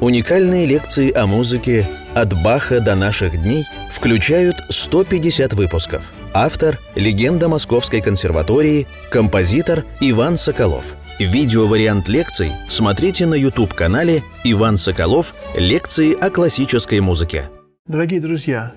Уникальные 0.00 0.64
лекции 0.64 1.12
о 1.12 1.26
музыке 1.26 1.84
«От 2.14 2.32
Баха 2.44 2.78
до 2.80 2.94
наших 2.94 3.32
дней» 3.42 3.64
включают 3.90 4.54
150 4.68 5.54
выпусков. 5.54 6.12
Автор– 6.32 6.78
легенда 6.94 7.48
Московской 7.48 8.00
консерватории, 8.00 8.86
композитор 9.10 9.84
Иван 9.98 10.36
Соколов. 10.36 10.94
Видеовариант 11.18 12.08
лекций 12.08 12.52
смотрите 12.68 13.26
на 13.26 13.34
YouTube-канале 13.34 14.22
«Иван 14.44 14.76
Соколов. 14.76 15.34
Лекции 15.56 16.14
о 16.14 16.30
классической 16.30 17.00
музыке». 17.00 17.50
Дорогие 17.88 18.20
друзья, 18.20 18.74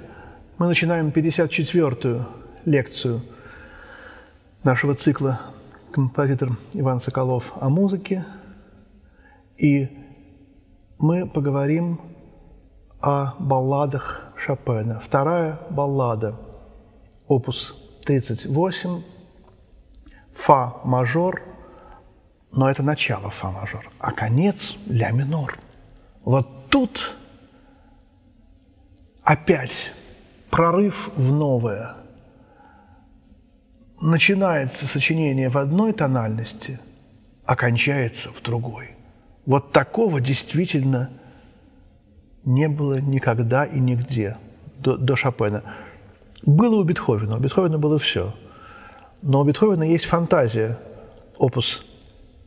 мы 0.58 0.68
начинаем 0.70 1.10
54-ю 1.10 2.26
лекцию 2.66 3.22
нашего 4.64 4.96
цикла 4.96 5.40
«Композитор 5.92 6.58
Иван 6.74 7.00
Соколов 7.00 7.44
о 7.62 7.70
музыке». 7.70 8.26
И 9.60 9.88
мы 11.02 11.26
поговорим 11.26 12.00
о 13.00 13.34
балладах 13.40 14.32
Шопена. 14.38 15.00
Вторая 15.00 15.60
баллада, 15.72 16.36
опус 17.28 17.76
38, 18.06 19.02
фа 20.36 20.76
мажор, 20.84 21.42
но 22.52 22.70
это 22.70 22.84
начало 22.84 23.32
фа 23.32 23.50
мажор, 23.50 23.90
а 24.00 24.12
конец 24.12 24.76
ля 24.86 25.10
минор. 25.10 25.58
Вот 26.24 26.70
тут 26.70 27.16
опять 29.24 29.92
прорыв 30.52 31.10
в 31.16 31.34
новое. 31.34 31.96
Начинается 34.00 34.86
сочинение 34.88 35.50
в 35.50 35.58
одной 35.58 35.94
тональности, 35.94 36.80
окончается 37.46 38.32
в 38.32 38.42
другой– 38.44 38.91
вот 39.52 39.74
такого 39.74 40.22
действительно 40.22 41.10
не 42.46 42.70
было 42.70 43.02
никогда 43.02 43.66
и 43.66 43.82
нигде 43.82 44.38
до, 44.80 44.96
до 44.96 45.18
Шопена. 45.18 45.62
Было 46.44 46.78
у 46.78 46.84
Бетховена, 46.86 47.36
у 47.36 47.40
Бетховена 47.40 47.78
было 47.78 48.00
все. 48.00 48.34
Но 49.22 49.42
у 49.42 49.44
Бетховена 49.44 49.84
есть 49.84 50.06
фантазия, 50.06 50.80
опус 51.38 51.86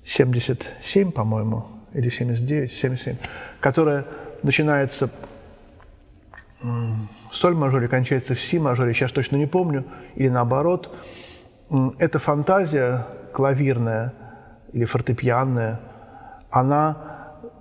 77, 0.07 1.13
по-моему, 1.13 1.67
или 1.93 2.09
79, 2.09 2.73
77, 2.73 3.17
которая 3.61 4.07
начинается 4.43 5.11
в 6.63 7.07
соль 7.33 7.55
мажоре, 7.55 7.87
кончается 7.87 8.35
в 8.35 8.41
си 8.41 8.59
мажоре, 8.59 8.95
сейчас 8.95 9.13
точно 9.13 9.37
не 9.37 9.47
помню, 9.47 9.85
или 10.15 10.31
наоборот. 10.31 10.91
Это 11.99 12.19
фантазия 12.19 13.07
клавирная 13.35 14.15
или 14.73 14.87
фортепианная– 14.87 15.83
она 16.55 16.97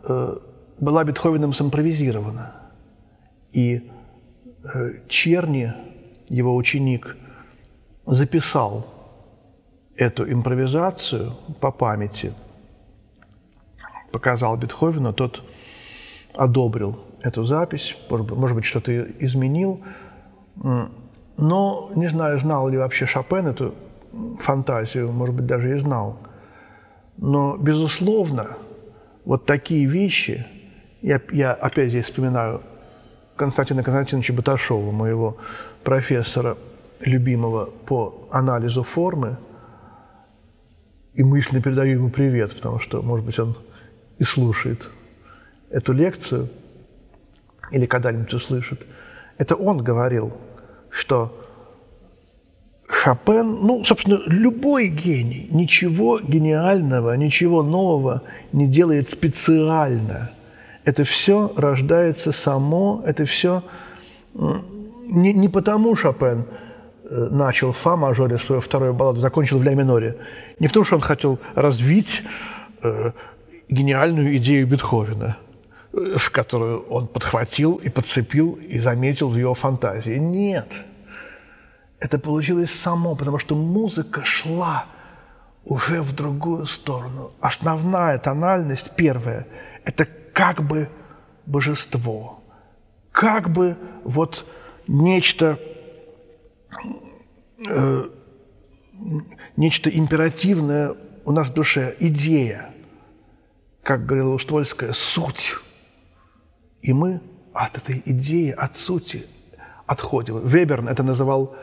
э, 0.03 0.37
была 0.79 1.03
Бетховеном 1.03 1.51
симпровизирована. 1.51 2.53
И 3.51 3.89
э, 4.63 4.93
Черни, 5.07 5.73
его 6.29 6.55
ученик, 6.55 7.17
записал 8.05 8.85
эту 9.95 10.31
импровизацию 10.31 11.33
по 11.59 11.71
памяти, 11.71 12.33
показал 14.11 14.57
Бетховену, 14.57 15.11
тот 15.11 15.43
одобрил 16.35 16.99
эту 17.21 17.45
запись, 17.45 17.97
может 18.09 18.55
быть, 18.55 18.65
что-то 18.65 18.91
изменил, 19.19 19.81
но 21.37 21.91
не 21.95 22.07
знаю, 22.07 22.39
знал 22.39 22.69
ли 22.69 22.77
вообще 22.77 23.07
Шопен 23.07 23.47
эту 23.47 23.73
фантазию, 24.41 25.11
может 25.11 25.33
быть, 25.33 25.47
даже 25.47 25.73
и 25.73 25.77
знал. 25.77 26.17
Но, 27.17 27.57
безусловно, 27.57 28.57
вот 29.25 29.45
такие 29.45 29.85
вещи, 29.85 30.45
я, 31.01 31.21
я 31.31 31.53
опять 31.53 31.89
здесь 31.89 32.05
вспоминаю 32.05 32.61
Константина 33.35 33.83
Константиновича 33.83 34.33
Баташова, 34.33 34.91
моего 34.91 35.37
профессора, 35.83 36.57
любимого 36.99 37.65
по 37.65 38.27
анализу 38.31 38.83
формы, 38.83 39.37
и 41.13 41.23
мысленно 41.23 41.61
передаю 41.61 41.97
ему 41.97 42.09
привет, 42.09 42.55
потому 42.55 42.79
что, 42.79 43.01
может 43.01 43.25
быть, 43.25 43.37
он 43.39 43.55
и 44.17 44.23
слушает 44.23 44.89
эту 45.69 45.93
лекцию, 45.93 46.49
или 47.71 47.85
когда-нибудь 47.85 48.33
услышит. 48.33 48.85
Это 49.37 49.55
он 49.55 49.83
говорил, 49.83 50.33
что 50.89 51.42
Шопен, 52.89 53.59
ну, 53.61 53.83
собственно, 53.85 54.21
любой 54.25 54.87
гений 54.87 55.47
ничего 55.51 56.19
гениального, 56.19 57.15
ничего 57.15 57.63
нового 57.63 58.23
не 58.51 58.67
делает 58.67 59.09
специально. 59.09 60.31
Это 60.83 61.05
все 61.05 61.51
рождается 61.55 62.33
само, 62.33 63.01
это 63.05 63.25
все 63.25 63.63
не, 64.33 65.33
не 65.33 65.47
потому 65.47 65.95
Шопен 65.95 66.45
э, 67.05 67.27
начал 67.31 67.71
фа 67.71 67.95
мажоре 67.95 68.37
свою 68.37 68.61
вторую 68.61 68.93
балладу, 68.93 69.19
закончил 69.21 69.59
в 69.59 69.63
ля 69.63 69.75
миноре. 69.75 70.17
Не 70.59 70.67
потому, 70.67 70.83
что 70.83 70.95
он 70.95 71.01
хотел 71.01 71.39
развить 71.55 72.21
э, 72.81 73.11
гениальную 73.69 74.35
идею 74.37 74.67
Бетховена, 74.67 75.37
э, 75.93 76.17
которую 76.31 76.81
он 76.89 77.07
подхватил 77.07 77.75
и 77.75 77.89
подцепил 77.89 78.59
и 78.69 78.79
заметил 78.79 79.29
в 79.29 79.37
его 79.37 79.53
фантазии. 79.53 80.17
Нет– 80.17 80.67
это 82.03 82.19
получилось 82.19 82.71
само, 82.71 83.15
потому 83.15 83.39
что 83.39 83.55
музыка 83.55 84.25
шла 84.25 84.87
уже 85.63 86.01
в 86.01 86.11
другую 86.11 86.65
сторону. 86.65 87.31
Основная 87.39 88.19
тональность, 88.19 88.91
первая, 88.97 89.47
это 89.85 90.05
как 90.33 90.67
бы 90.67 90.89
божество, 91.45 92.43
как 93.13 93.49
бы 93.49 93.77
вот 94.03 94.45
нечто, 94.85 95.57
э, 97.65 98.09
нечто 99.55 99.89
императивное 99.89 100.97
у 101.23 101.31
нас 101.31 101.47
в 101.47 101.53
душе, 101.53 101.95
идея, 102.01 102.73
как 103.81 104.05
говорила 104.05 104.33
Устольская, 104.33 104.91
суть. 104.91 105.53
И 106.81 106.91
мы 106.91 107.21
от 107.53 107.77
этой 107.77 108.01
идеи, 108.03 108.49
от 108.49 108.75
сути 108.75 109.25
отходим. 109.85 110.45
Веберн 110.45 110.89
это 110.89 111.01
называл 111.01 111.55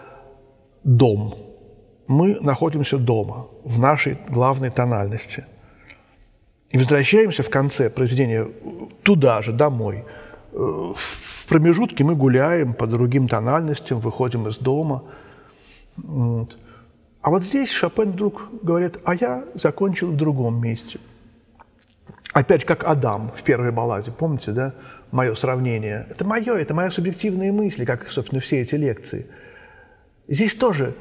дом. 0.85 1.35
Мы 2.07 2.39
находимся 2.41 2.99
дома, 2.99 3.47
в 3.65 3.79
нашей 3.79 4.19
главной 4.29 4.71
тональности. 4.71 5.45
И 6.71 6.79
возвращаемся 6.79 7.43
в 7.43 7.51
конце 7.51 7.91
произведения 7.91 8.49
туда 9.03 9.43
же, 9.43 9.53
домой. 9.53 10.05
В 10.53 11.47
промежутке 11.49 12.05
мы 12.05 12.15
гуляем 12.15 12.75
по 12.75 12.87
другим 12.87 13.29
тональностям, 13.29 13.99
выходим 14.01 14.49
из 14.49 14.59
дома. 14.59 15.05
Вот. 15.97 16.57
А 17.23 17.31
вот 17.31 17.43
здесь 17.43 17.71
Шопен 17.71 18.12
вдруг 18.12 18.49
говорит, 18.62 18.99
а 19.05 19.15
я 19.15 19.45
закончил 19.55 20.11
в 20.11 20.17
другом 20.17 20.61
месте. 20.61 20.99
Опять 22.33 22.65
как 22.65 22.85
Адам 22.85 23.33
в 23.37 23.43
первой 23.43 23.73
балладе, 23.73 24.11
помните, 24.11 24.53
да, 24.53 24.75
мое 25.11 25.35
сравнение? 25.35 26.07
Это 26.11 26.25
мое, 26.25 26.57
это 26.57 26.73
мои 26.75 26.89
субъективные 26.91 27.53
мысли, 27.53 27.85
как, 27.85 28.09
собственно, 28.09 28.41
все 28.41 28.61
эти 28.61 28.75
лекции– 28.75 29.27
Здесь 30.31 30.55
тоже 30.55 30.95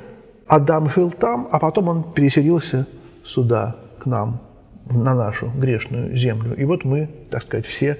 Адам 0.47 0.89
жил 0.89 1.11
там, 1.11 1.47
а 1.51 1.59
потом 1.59 1.87
он 1.87 2.13
переселился 2.13 2.87
сюда, 3.23 3.75
к 3.99 4.07
нам, 4.07 4.41
на 4.89 5.13
нашу 5.13 5.51
грешную 5.55 6.17
землю. 6.17 6.55
И 6.57 6.65
вот 6.65 6.83
мы, 6.83 7.07
так 7.29 7.43
сказать, 7.43 7.67
все 7.67 7.99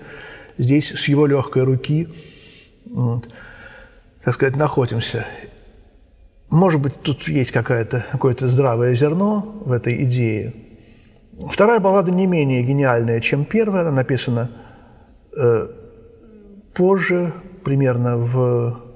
здесь 0.58 0.90
с 0.90 1.08
его 1.08 1.28
легкой 1.28 1.64
руки, 1.64 2.08
вот, 2.90 3.30
так 4.24 4.34
сказать, 4.34 4.56
находимся. 4.56 5.28
Может 6.50 6.82
быть, 6.82 7.00
тут 7.04 7.28
есть 7.28 7.52
какое-то 7.52 8.04
какое 8.12 8.36
здравое 8.40 8.96
зерно 8.96 9.62
в 9.64 9.72
этой 9.72 10.04
идее. 10.04 10.56
Вторая 11.52 11.80
баллада 11.80 12.12
не 12.12 12.26
менее 12.26 12.64
гениальная, 12.64 13.22
чем 13.22 13.46
первая. 13.46 13.84
Она 13.84 13.92
написана 13.92 14.50
э, 15.38 15.68
позже, 16.74 17.34
примерно 17.64 18.18
в 18.18 18.89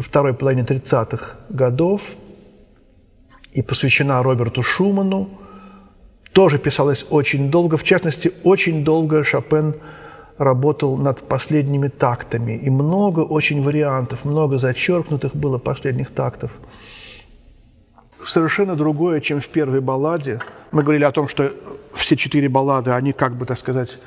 второй 0.00 0.34
половине 0.34 0.62
30-х 0.62 1.36
годов 1.48 2.02
и 3.52 3.62
посвящена 3.62 4.22
Роберту 4.22 4.62
Шуману. 4.62 5.28
Тоже 6.32 6.58
писалась 6.58 7.06
очень 7.10 7.50
долго. 7.50 7.76
В 7.76 7.84
частности, 7.84 8.32
очень 8.44 8.84
долго 8.84 9.24
Шопен 9.24 9.74
работал 10.36 10.96
над 10.96 11.20
последними 11.20 11.88
тактами. 11.88 12.52
И 12.52 12.70
много 12.70 13.20
очень 13.20 13.62
вариантов, 13.62 14.24
много 14.24 14.58
зачеркнутых 14.58 15.34
было 15.34 15.58
последних 15.58 16.10
тактов. 16.10 16.50
Совершенно 18.26 18.76
другое, 18.76 19.20
чем 19.20 19.40
в 19.40 19.48
первой 19.48 19.80
балладе. 19.80 20.40
Мы 20.70 20.82
говорили 20.82 21.04
о 21.04 21.12
том, 21.12 21.28
что 21.28 21.52
все 21.94 22.16
четыре 22.16 22.48
баллады, 22.48 22.90
они 22.90 23.12
как 23.12 23.36
бы, 23.36 23.46
так 23.46 23.58
сказать, 23.58 23.98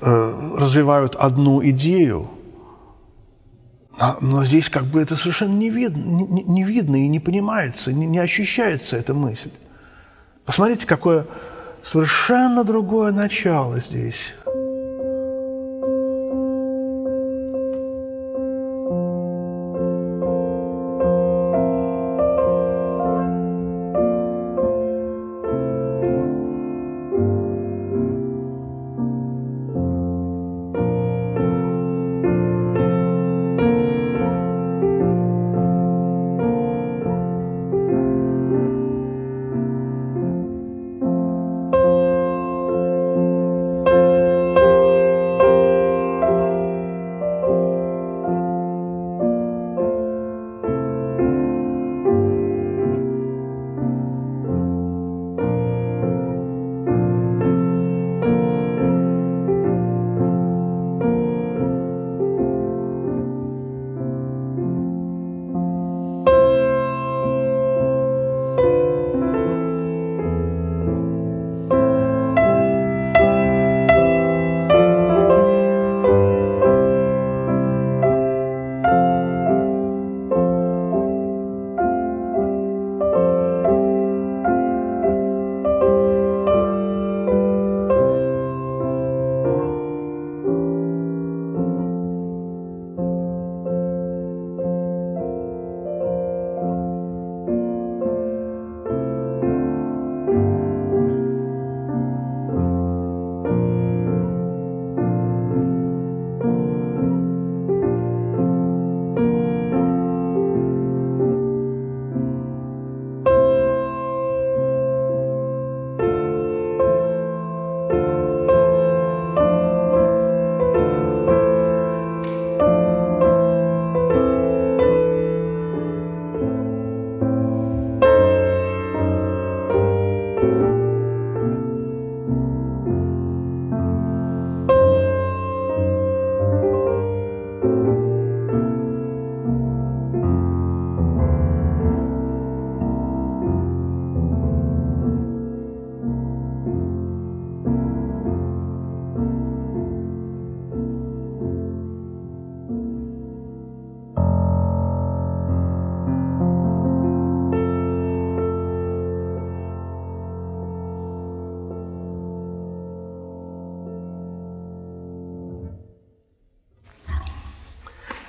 э, 0.00 0.54
развивают 0.58 1.16
одну 1.16 1.64
идею– 1.64 2.28
но, 4.00 4.16
но 4.22 4.44
здесь 4.46 4.70
как 4.70 4.84
бы 4.84 5.02
это 5.02 5.14
совершенно 5.14 5.52
не 5.52 5.68
видно, 5.68 6.02
не, 6.02 6.42
не 6.42 6.64
видно 6.64 6.96
и 6.96 7.06
не 7.06 7.20
понимается, 7.20 7.92
не, 7.92 8.06
не 8.06 8.18
ощущается 8.18 8.96
эта 8.96 9.12
мысль. 9.12 9.50
Посмотрите, 10.46 10.86
какое 10.86 11.26
совершенно 11.84 12.64
другое 12.64 13.12
начало 13.12 13.78
здесь. 13.80 14.34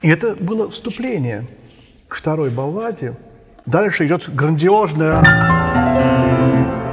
И 0.02 0.10
это 0.10 0.36
было 0.36 0.70
вступление 0.72 1.48
к 2.08 2.16
второй 2.16 2.50
балладе. 2.50 3.16
Дальше 3.66 4.08
идет 4.08 4.28
грандиозное, 4.34 5.22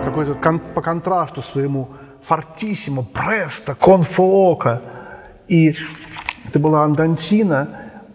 какой-то 0.04 0.34
кон, 0.34 0.60
по 0.60 0.82
контрасту 0.82 1.42
своему 1.42 1.88
фортиссимо, 2.22 3.02
престо, 3.02 3.74
конфуока. 3.74 4.82
И 5.48 5.74
это 6.46 6.58
была 6.58 6.84
Андантина. 6.84 7.68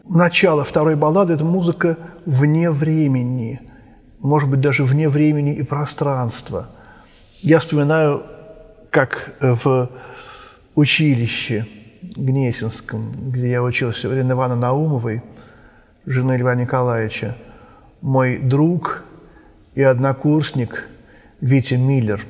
Начало 0.07 0.63
второй 0.63 0.95
баллады– 0.95 1.33
это 1.35 1.43
музыка 1.43 1.97
вне 2.25 2.69
времени, 2.69 3.61
может 4.19 4.49
быть, 4.49 4.61
даже 4.61 4.83
вне 4.83 5.09
времени 5.09 5.55
и 5.55 5.63
пространства. 5.63 6.67
Я 7.41 7.59
вспоминаю, 7.59 8.23
как 8.91 9.33
в 9.39 9.89
училище 10.75 11.65
Гнесинском, 12.15 13.31
где 13.31 13.51
я 13.51 13.63
учился, 13.63 14.09
у 14.09 14.13
Ирины 14.13 14.33
Ивановны 14.33 14.61
Наумовой, 14.61 15.23
жены 16.05 16.37
Льва 16.37 16.55
Николаевича, 16.55 17.37
мой 18.01 18.37
друг 18.37 19.03
и 19.75 19.81
однокурсник 19.81 20.87
Витя 21.41 21.75
Миллер, 21.75 22.25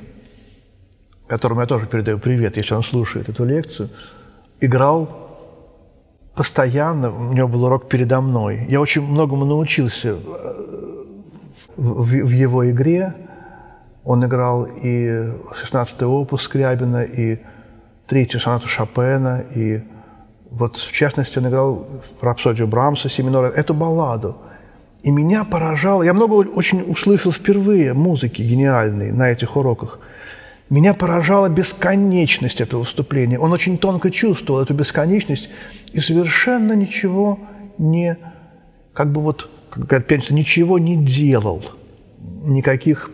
которому 1.26 1.60
я 1.60 1.66
тоже 1.66 1.86
передаю 1.86 2.18
привет, 2.18 2.56
если 2.56 2.74
он 2.74 2.82
слушает 2.82 3.28
эту 3.28 3.44
лекцию, 3.44 3.90
играл 4.60 5.24
постоянно, 6.34 7.10
у 7.10 7.32
него 7.32 7.48
был 7.48 7.64
урок 7.64 7.88
передо 7.88 8.20
мной. 8.20 8.66
Я 8.68 8.80
очень 8.80 9.02
многому 9.02 9.44
научился 9.44 10.10
э, 10.10 11.04
в, 11.76 12.04
в 12.04 12.30
его 12.30 12.70
игре. 12.70 13.14
Он 14.04 14.24
играл 14.24 14.64
и 14.64 15.06
16-й 15.06 16.04
опус 16.04 16.42
Скрябина, 16.42 17.04
и 17.04 17.38
третью 18.06 18.40
сонату 18.40 18.68
Шопена, 18.68 19.44
и 19.54 19.82
вот 20.50 20.76
в 20.76 20.92
частности 20.92 21.38
он 21.38 21.48
играл 21.48 21.86
рапсодию 22.20 22.68
Брамса, 22.68 23.08
Семинора, 23.08 23.48
эту 23.48 23.74
балладу. 23.74 24.36
И 25.02 25.10
меня 25.10 25.44
поражало, 25.44 26.02
я 26.02 26.14
много 26.14 26.34
очень 26.34 26.82
услышал 26.82 27.32
впервые 27.32 27.92
музыки 27.92 28.42
гениальной 28.42 29.12
на 29.12 29.30
этих 29.30 29.56
уроках– 29.56 29.98
меня 30.70 30.94
поражала 30.94 31.48
бесконечность 31.48 32.60
этого 32.60 32.80
выступления. 32.80 33.38
Он 33.38 33.52
очень 33.52 33.76
тонко 33.76 34.10
чувствовал 34.10 34.62
эту 34.62 34.72
бесконечность 34.74 35.48
и 35.92 36.00
совершенно 36.00 36.72
ничего 36.72 37.38
не, 37.76 38.16
как 38.94 39.12
бы 39.12 39.20
вот, 39.20 39.50
как 39.70 39.86
говорят 39.86 40.06
пианисты, 40.08 40.34
ничего 40.34 40.78
не 40.78 40.96
делал. 40.96 41.62
Никаких 42.44 43.10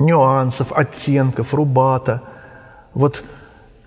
нюансов, 0.00 0.72
оттенков, 0.72 1.54
рубата. 1.54 2.22
Вот 2.92 3.24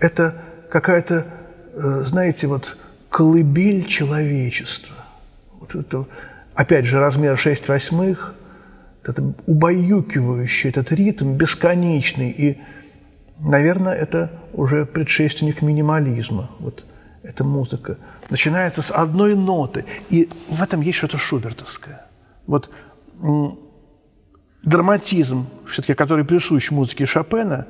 это 0.06 0.36
какая-то, 0.70 1.26
э, 1.74 2.04
знаете, 2.06 2.48
вот 2.48 2.78
колыбель 3.10 3.86
человечества. 3.86 4.96
Вот 5.60 5.76
это, 5.76 6.06
опять 6.54 6.86
же, 6.86 7.00
размер 7.00 7.38
6 7.38 7.68
восьмых– 7.68 8.36
это 9.04 9.34
убаюкивающий, 9.46 10.70
этот 10.70 10.92
ритм 10.92 11.34
бесконечный. 11.36 12.32
И, 12.32 12.58
наверное, 13.40 13.94
это 13.94 14.32
уже 14.54 14.86
предшественник 14.86 15.62
минимализма. 15.62 16.52
Вот 16.60 16.86
эта 17.24 17.44
музыка 17.44 17.98
начинается 18.30 18.82
с 18.82 18.92
одной 18.92 19.36
ноты. 19.36 19.86
И 20.10 20.30
в 20.50 20.62
этом 20.62 20.82
есть 20.82 20.98
что-то 20.98 21.18
шубертовское. 21.18 22.06
Вот 22.48 22.70
драматизм, 24.64 25.48
все-таки, 25.68 25.94
который 25.94 26.26
присущ 26.26 26.72
музыке 26.72 27.06
Шопена, 27.06 27.68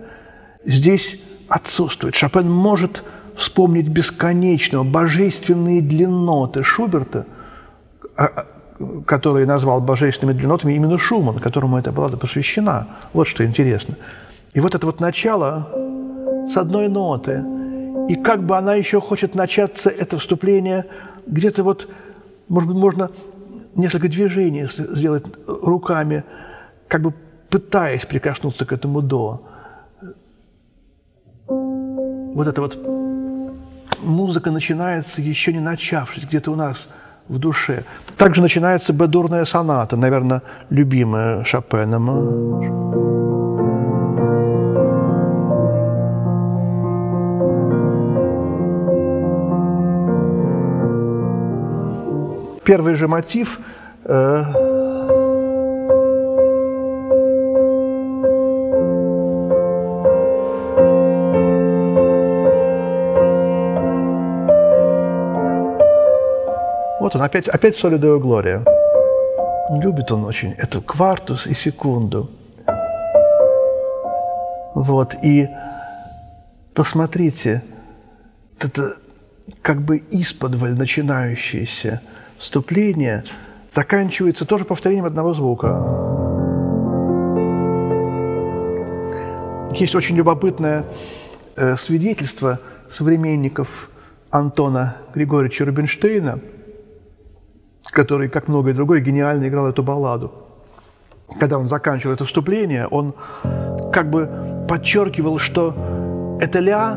здесь 0.65 1.19
отсутствует. 1.47 2.15
Шопен 2.15 2.51
может 2.51 3.03
вспомнить 3.35 3.87
бесконечного, 3.87 4.83
божественные 4.83 5.81
длинноты 5.81 6.63
Шуберта, 6.63 7.25
а, 8.15 8.25
а, 8.25 8.45
который 9.05 9.45
назвал 9.45 9.81
божественными 9.81 10.37
длиннотами 10.37 10.73
именно 10.73 10.97
Шуман, 10.97 11.39
которому 11.39 11.77
эта 11.77 11.91
баллада 11.91 12.17
посвящена. 12.17 12.87
Вот 13.13 13.27
что 13.27 13.45
интересно. 13.45 13.95
И 14.53 14.59
вот 14.59 14.75
это 14.75 14.85
вот 14.85 14.99
начало 14.99 15.69
с 16.49 16.55
одной 16.57 16.87
ноты. 16.87 17.43
И 18.09 18.15
как 18.15 18.43
бы 18.43 18.55
она 18.55 18.75
еще 18.75 19.01
хочет 19.01 19.35
начаться, 19.35 19.89
это 19.89 20.17
вступление, 20.17 20.85
где-то 21.27 21.63
вот, 21.63 21.89
может 22.47 22.69
быть, 22.69 22.77
можно 22.77 23.09
несколько 23.75 24.07
движений 24.07 24.67
сделать 24.69 25.25
руками, 25.47 26.23
как 26.87 27.01
бы 27.01 27.13
пытаясь 27.49 28.05
прикоснуться 28.05 28.65
к 28.65 28.71
этому 28.71 29.01
«до». 29.01 29.41
Вот 32.35 32.47
эта 32.47 32.61
вот 32.61 32.77
музыка 34.03 34.51
начинается, 34.51 35.21
еще 35.21 35.51
не 35.51 35.59
начавшись, 35.59 36.25
где-то 36.25 36.51
у 36.51 36.55
нас– 36.55 36.87
в 37.27 37.39
душе. 37.39 37.83
Также 38.17 38.41
начинается 38.41 38.93
бедурная 38.93 39.45
соната, 39.45 39.97
наверное, 39.97 40.41
любимая 40.69 41.43
Шопеном. 41.43 42.61
Первый 52.63 52.95
же 52.95 53.07
мотив 53.07 53.59
э, 54.05 54.43
Вот 67.05 67.15
он, 67.15 67.21
опять, 67.21 67.47
опять 67.47 67.77
солидовая 67.77 68.17
глория. 68.17 68.65
Любит 69.69 70.11
он 70.11 70.25
очень 70.25 70.53
эту 70.53 70.81
квартус 70.81 71.45
и 71.45 71.53
секунду. 71.53 72.31
Вот, 74.73 75.13
и 75.21 75.47
посмотрите, 76.73 77.61
это 78.59 78.95
как 79.61 79.83
бы 79.83 80.01
исподволь 80.09 80.73
начинающееся 80.73 82.01
вступление 82.39 83.23
заканчивается 83.75 84.45
тоже 84.45 84.65
повторением 84.65 85.05
одного 85.05 85.35
звука. 85.35 85.77
Есть 89.75 89.93
очень 89.93 90.15
любопытное 90.15 90.85
э, 91.55 91.75
свидетельство 91.75 92.59
современников 92.89 93.91
Антона 94.31 94.95
Григорьевича 95.13 95.65
Рубинштейна– 95.65 96.39
который, 97.91 98.29
как 98.29 98.47
многое 98.47 98.73
другое, 98.73 98.99
гениально 98.99 99.47
играл 99.47 99.67
эту 99.67 99.83
балладу. 99.83 100.31
Когда 101.39 101.57
он 101.57 101.67
заканчивал 101.67 102.13
это 102.13 102.25
вступление, 102.25 102.87
он 102.87 103.13
как 103.91 104.09
бы 104.09 104.65
подчеркивал, 104.67 105.39
что 105.39 105.73
это 106.39 106.59
ля, 106.59 106.91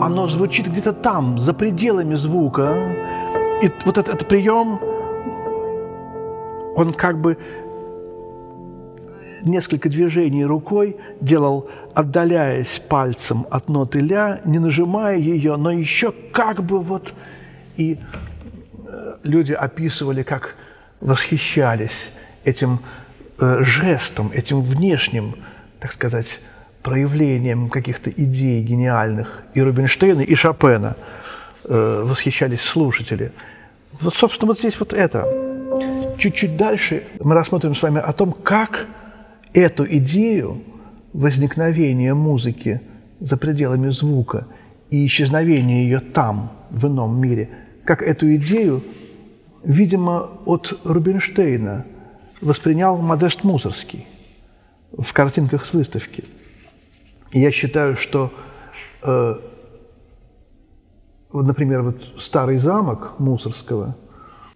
оно 0.00 0.28
звучит 0.28 0.68
где-то 0.68 0.92
там, 0.92 1.38
за 1.38 1.52
пределами 1.52 2.14
звука. 2.14 2.94
И 3.62 3.70
вот 3.84 3.98
этот, 3.98 4.14
этот 4.14 4.28
прием, 4.28 4.80
он 6.76 6.94
как 6.94 7.20
бы 7.20 7.36
несколько 9.42 9.88
движений 9.88 10.44
рукой 10.44 10.96
делал, 11.20 11.68
отдаляясь 11.94 12.80
пальцем 12.88 13.46
от 13.50 13.68
ноты 13.68 14.00
ля, 14.00 14.40
не 14.44 14.58
нажимая 14.58 15.18
ее, 15.18 15.56
но 15.56 15.70
еще 15.70 16.12
как 16.32 16.62
бы 16.62 16.78
вот 16.78 17.12
и 17.76 17.98
люди 19.22 19.52
описывали, 19.52 20.22
как 20.22 20.54
восхищались 21.00 22.10
этим 22.44 22.80
э, 23.38 23.58
жестом, 23.62 24.30
этим 24.34 24.60
внешним, 24.62 25.36
так 25.78 25.92
сказать, 25.92 26.40
проявлением 26.82 27.68
каких-то 27.68 28.10
идей 28.10 28.62
гениальных 28.62 29.42
и 29.54 29.60
Рубинштейна, 29.60 30.20
и 30.20 30.34
Шопена. 30.34 30.96
Э, 31.64 32.02
восхищались 32.04 32.62
слушатели. 32.62 33.32
Вот, 34.00 34.14
собственно, 34.14 34.48
вот 34.48 34.58
здесь 34.58 34.78
вот 34.80 34.92
это. 34.92 35.26
Чуть-чуть 36.18 36.56
дальше 36.56 37.04
мы 37.20 37.34
рассмотрим 37.34 37.74
с 37.74 37.82
вами 37.82 38.00
о 38.00 38.12
том, 38.12 38.32
как 38.32 38.86
эту 39.52 39.84
идею 39.84 40.62
возникновения 41.12 42.14
музыки 42.14 42.80
за 43.20 43.36
пределами 43.36 43.90
звука 43.90 44.46
и 44.90 45.06
исчезновения 45.06 45.82
ее 45.82 46.00
там, 46.00 46.52
в 46.70 46.86
ином 46.86 47.20
мире, 47.20 47.50
как 47.84 48.02
эту 48.02 48.34
идею 48.36 48.82
видимо, 49.62 50.30
от 50.44 50.78
Рубинштейна 50.84 51.86
воспринял 52.40 52.96
Модест 52.96 53.44
Мусорский 53.44 54.06
в 54.96 55.12
картинках 55.12 55.66
с 55.66 55.72
выставки. 55.72 56.24
Я 57.32 57.52
считаю, 57.52 57.96
что, 57.96 58.32
э, 59.02 59.34
например, 61.32 61.82
вот 61.82 62.02
старый 62.18 62.58
замок 62.58 63.18
Мусорского 63.18 63.96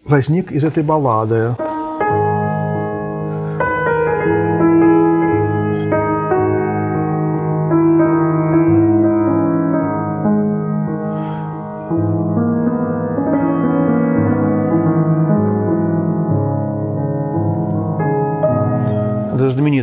возник 0.03 0.51
из 0.51 0.63
этой 0.63 0.83
баллады. 0.83 1.55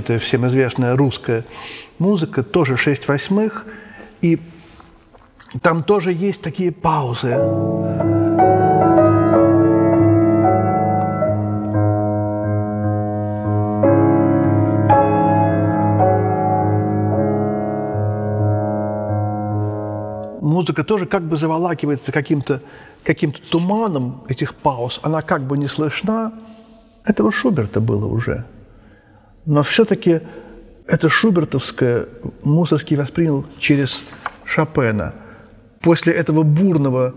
Знаменитая, 0.02 0.18
всем 0.18 0.46
известная 0.46 0.96
русская 0.96 1.44
музыка, 1.98 2.42
тоже 2.42 2.76
6 2.76 3.08
восьмых, 3.08 3.64
и 4.20 4.38
там 5.62 5.82
тоже 5.82 6.12
есть 6.12 6.42
такие 6.42 6.72
паузы. 6.72 7.36
музыка 20.40 20.84
тоже 20.84 21.06
как 21.06 21.22
бы 21.22 21.36
заволакивается 21.36 22.12
каким-то 22.12 22.60
каким 23.02 23.32
туманом 23.32 24.22
этих 24.28 24.54
пауз. 24.54 25.00
Она 25.02 25.22
как 25.22 25.42
бы 25.42 25.58
не 25.58 25.66
слышна. 25.66 26.32
Этого 27.04 27.32
Шуберта 27.32 27.80
было 27.80 28.06
уже. 28.06 28.44
Но 29.44 29.62
все-таки 29.62 30.20
это 30.86 31.08
шубертовское 31.08 32.08
Мусорский 32.42 32.96
воспринял 32.96 33.44
через 33.58 34.02
Шопена. 34.44 35.14
После 35.80 36.12
этого 36.12 36.42
бурного, 36.42 37.14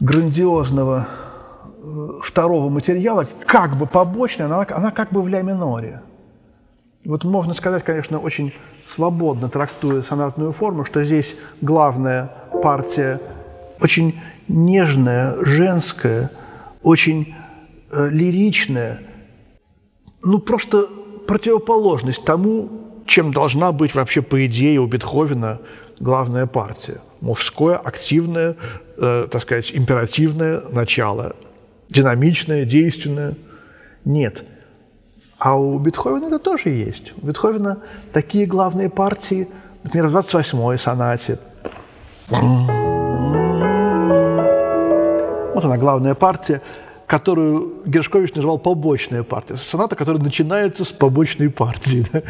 грандиозного 0.00 1.06
э, 1.82 2.08
второго 2.22 2.68
материала, 2.68 3.26
как 3.46 3.76
бы 3.76 3.86
побочная, 3.86 4.46
она, 4.46 4.66
она 4.70 4.90
как 4.90 5.12
бы 5.12 5.22
в 5.22 5.28
ля 5.28 5.42
миноре. 5.42 6.02
Вот 7.04 7.22
можно 7.24 7.54
сказать, 7.54 7.84
конечно, 7.84 8.18
очень 8.18 8.52
свободно 8.94 9.48
трактуя 9.48 10.02
сонатную 10.02 10.52
форму, 10.52 10.84
что 10.84 11.04
здесь 11.04 11.34
главная 11.60 12.30
партия 12.62 13.20
очень 13.80 14.20
нежная, 14.48 15.36
женская, 15.44 16.30
очень 16.82 17.34
э, 17.90 18.08
лиричная, 18.10 19.02
ну 20.22 20.38
просто 20.38 20.88
противоположность 21.26 22.24
тому, 22.24 22.70
чем 23.06 23.32
должна 23.32 23.72
быть 23.72 23.94
вообще 23.94 24.22
по 24.22 24.44
идее 24.46 24.80
у 24.80 24.86
Бетховена 24.86 25.58
главная 26.00 26.46
партия. 26.46 27.00
Мужское, 27.20 27.76
активное, 27.76 28.56
э, 28.96 29.28
так 29.30 29.42
сказать, 29.42 29.70
императивное 29.72 30.62
начало, 30.70 31.36
динамичное, 31.88 32.64
действенное. 32.64 33.34
Нет– 34.04 34.44
а 35.44 35.56
у 35.56 35.78
Бетховена 35.78 36.28
это 36.28 36.38
тоже 36.38 36.70
есть. 36.70 37.12
У 37.20 37.26
Бетховена 37.26 37.76
такие 38.14 38.46
главные 38.46 38.88
партии, 38.88 39.46
например, 39.82 40.08
в 40.08 40.16
28-й 40.16 40.78
сонате. 40.78 41.38
Вот 45.54 45.64
она, 45.64 45.76
главная 45.76 46.14
партия, 46.14 46.62
которую 47.06 47.82
Гершкович 47.86 48.34
называл 48.34 48.58
побочная 48.58 49.22
партия. 49.22 49.56
Соната, 49.56 49.96
которая 49.96 50.22
начинается 50.22 50.84
с 50.84 50.92
побочной 50.92 51.50
партии. 51.50 52.06
Да? 52.12 52.22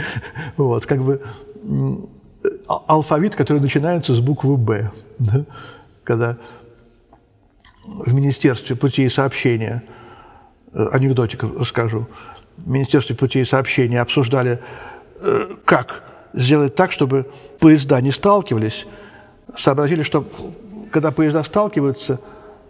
Вот, 0.57 0.87
как 0.87 1.03
бы 1.03 1.21
а, 2.69 2.83
алфавит, 2.87 3.35
который 3.37 3.61
начинается 3.61 4.15
с 4.15 4.21
буквы 4.21 4.57
«Б». 4.57 4.91
Да? 5.19 5.45
Когда 6.03 6.37
в 7.85 8.13
Министерстве 8.13 8.77
путей 8.77 9.11
сообщения, 9.11 9.83
э, 10.73 10.87
анекдотик 10.93 11.45
расскажу, 11.45 12.07
в 12.57 12.69
Министерстве 12.69 13.17
путей 13.17 13.45
сообщения 13.45 14.01
обсуждали, 14.01 14.61
э, 15.21 15.57
как 15.65 16.05
сделать 16.33 16.75
так, 16.75 16.93
чтобы 16.93 17.31
поезда 17.61 18.01
не 18.01 18.11
сталкивались, 18.11 18.87
сообразили, 19.57 20.03
что 20.03 20.27
когда 20.91 21.11
поезда 21.11 21.45
сталкиваются, 21.45 22.21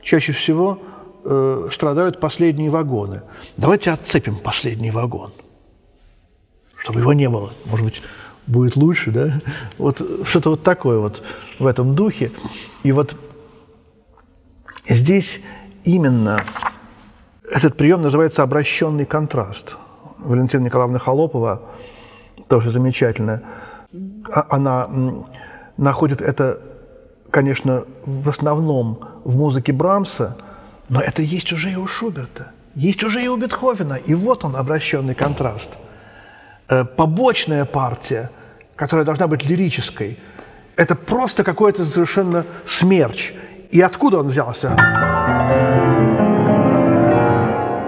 чаще 0.02 0.32
всего 0.32 0.78
э, 1.24 1.68
страдают 1.72 2.20
последние 2.20 2.70
вагоны. 2.70 3.22
Давайте 3.56 3.90
отцепим 3.90 4.36
последний 4.36 4.90
вагон, 4.90 5.32
чтобы 6.76 7.00
его 7.00 7.12
не 7.12 7.28
было. 7.28 7.50
Может 7.64 7.84
быть, 7.84 8.02
будет 8.46 8.76
лучше, 8.76 9.10
да? 9.10 9.40
Вот 9.78 10.00
что-то 10.24 10.50
вот 10.50 10.62
такое 10.62 10.98
вот 10.98 11.22
в 11.58 11.66
этом 11.66 11.94
духе. 11.94 12.32
И 12.82 12.92
вот 12.92 13.16
здесь 14.88 15.40
именно 15.84 16.44
этот 17.50 17.76
прием 17.76 18.02
называется 18.02 18.42
обращенный 18.42 19.04
контраст. 19.04 19.76
Валентина 20.18 20.64
Николаевна 20.64 20.98
Холопова, 20.98 21.62
тоже 22.48 22.70
замечательная, 22.70 23.42
а, 24.30 24.46
она 24.50 24.88
находит 25.76 26.20
это, 26.20 26.60
конечно, 27.30 27.84
в 28.04 28.28
основном 28.28 29.00
в 29.24 29.36
музыке 29.36 29.72
Брамса, 29.72 30.36
но 30.88 31.00
это 31.00 31.22
есть 31.22 31.52
уже 31.52 31.72
и 31.72 31.76
у 31.76 31.86
Шуберта, 31.86 32.52
есть 32.74 33.02
уже 33.04 33.22
и 33.22 33.28
у 33.28 33.36
Бетховена. 33.36 33.96
И 33.96 34.14
вот 34.14 34.44
он, 34.44 34.56
обращенный 34.56 35.14
контраст. 35.14 35.70
Э, 36.68 36.84
побочная 36.84 37.64
партия, 37.64 38.30
которая 38.76 39.04
должна 39.04 39.26
быть 39.26 39.44
лирической, 39.44 40.18
это 40.76 40.94
просто 40.94 41.44
какой-то 41.44 41.84
совершенно 41.84 42.44
смерч. 42.66 43.32
И 43.70 43.80
откуда 43.80 44.18
он 44.18 44.28
взялся? 44.28 44.70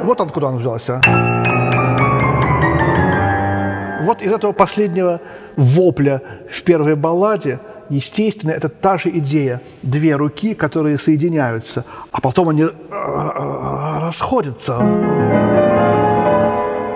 Вот 0.05 0.21
откуда 0.21 0.47
он 0.47 0.59
взялся. 0.59 1.01
Вот 4.05 4.23
из 4.23 4.31
этого 4.31 4.53
последнего 4.53 5.21
вопля 5.57 6.23
в 6.49 6.63
первой 6.63 6.95
балладе, 6.95 7.59
естественно, 7.89 8.51
это 8.51 8.69
та 8.69 8.99
же 8.99 9.11
идея. 9.11 9.61
Две 9.83 10.17
руки, 10.17 10.55
которые 10.55 10.99
соединяются, 10.99 11.85
а 12.11 12.21
потом 12.21 12.49
они 12.49 12.63
э, 12.63 12.67
э, 12.67 13.99
расходятся. 14.01 14.79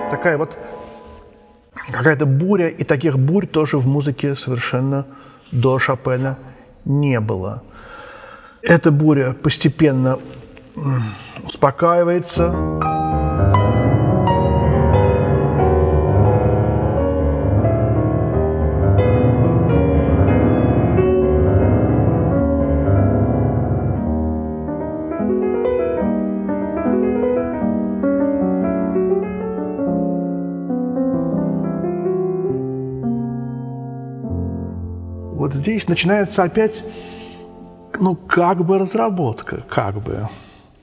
Такая 0.09 0.37
вот 0.37 0.57
какая-то 1.89 2.25
буря, 2.25 2.69
и 2.69 2.83
таких 2.83 3.17
бурь 3.17 3.47
тоже 3.47 3.77
в 3.77 3.87
музыке 3.87 4.35
совершенно 4.35 5.05
до 5.51 5.79
Шопена 5.79 6.37
не 6.85 7.19
было. 7.19 7.63
Эта 8.61 8.91
буря 8.91 9.33
постепенно 9.33 10.19
успокаивается. 11.43 12.90
Здесь 35.61 35.87
начинается 35.87 36.43
опять, 36.43 36.83
ну, 37.99 38.15
как 38.15 38.65
бы 38.65 38.77
разработка, 38.79 39.63
как 39.69 40.01
бы. 40.01 40.27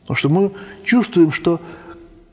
Потому 0.02 0.16
что 0.16 0.28
мы 0.28 0.52
чувствуем, 0.84 1.32
что 1.32 1.60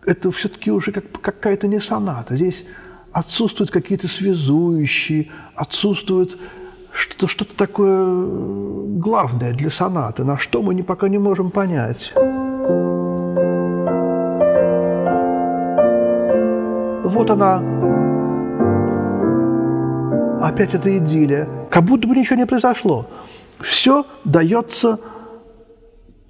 это 0.05 0.31
все-таки 0.31 0.71
уже 0.71 0.91
как, 0.91 1.05
какая-то 1.21 1.67
не 1.67 1.81
соната. 1.81 2.35
Здесь 2.35 2.63
отсутствуют 3.11 3.71
какие-то 3.71 4.07
связующие, 4.07 5.29
отсутствует 5.55 6.37
что-то 6.91 7.27
что 7.27 7.43
такое 7.45 8.05
главное 8.99 9.53
для 9.53 9.69
сонаты, 9.69 10.23
на 10.23 10.37
что 10.37 10.61
мы 10.61 10.73
не, 10.73 10.83
пока 10.83 11.09
не 11.09 11.17
можем 11.17 11.51
понять. 11.51 12.13
Вот 17.03 17.29
она, 17.29 17.61
опять 20.41 20.73
эта 20.73 20.97
идиллия, 20.97 21.47
как 21.75 21.83
будто 21.83 22.07
бы 22.07 22.15
ничего 22.15 22.37
не 22.37 22.45
произошло. 22.45 23.05
Все 23.59 24.05
дается 24.23 24.97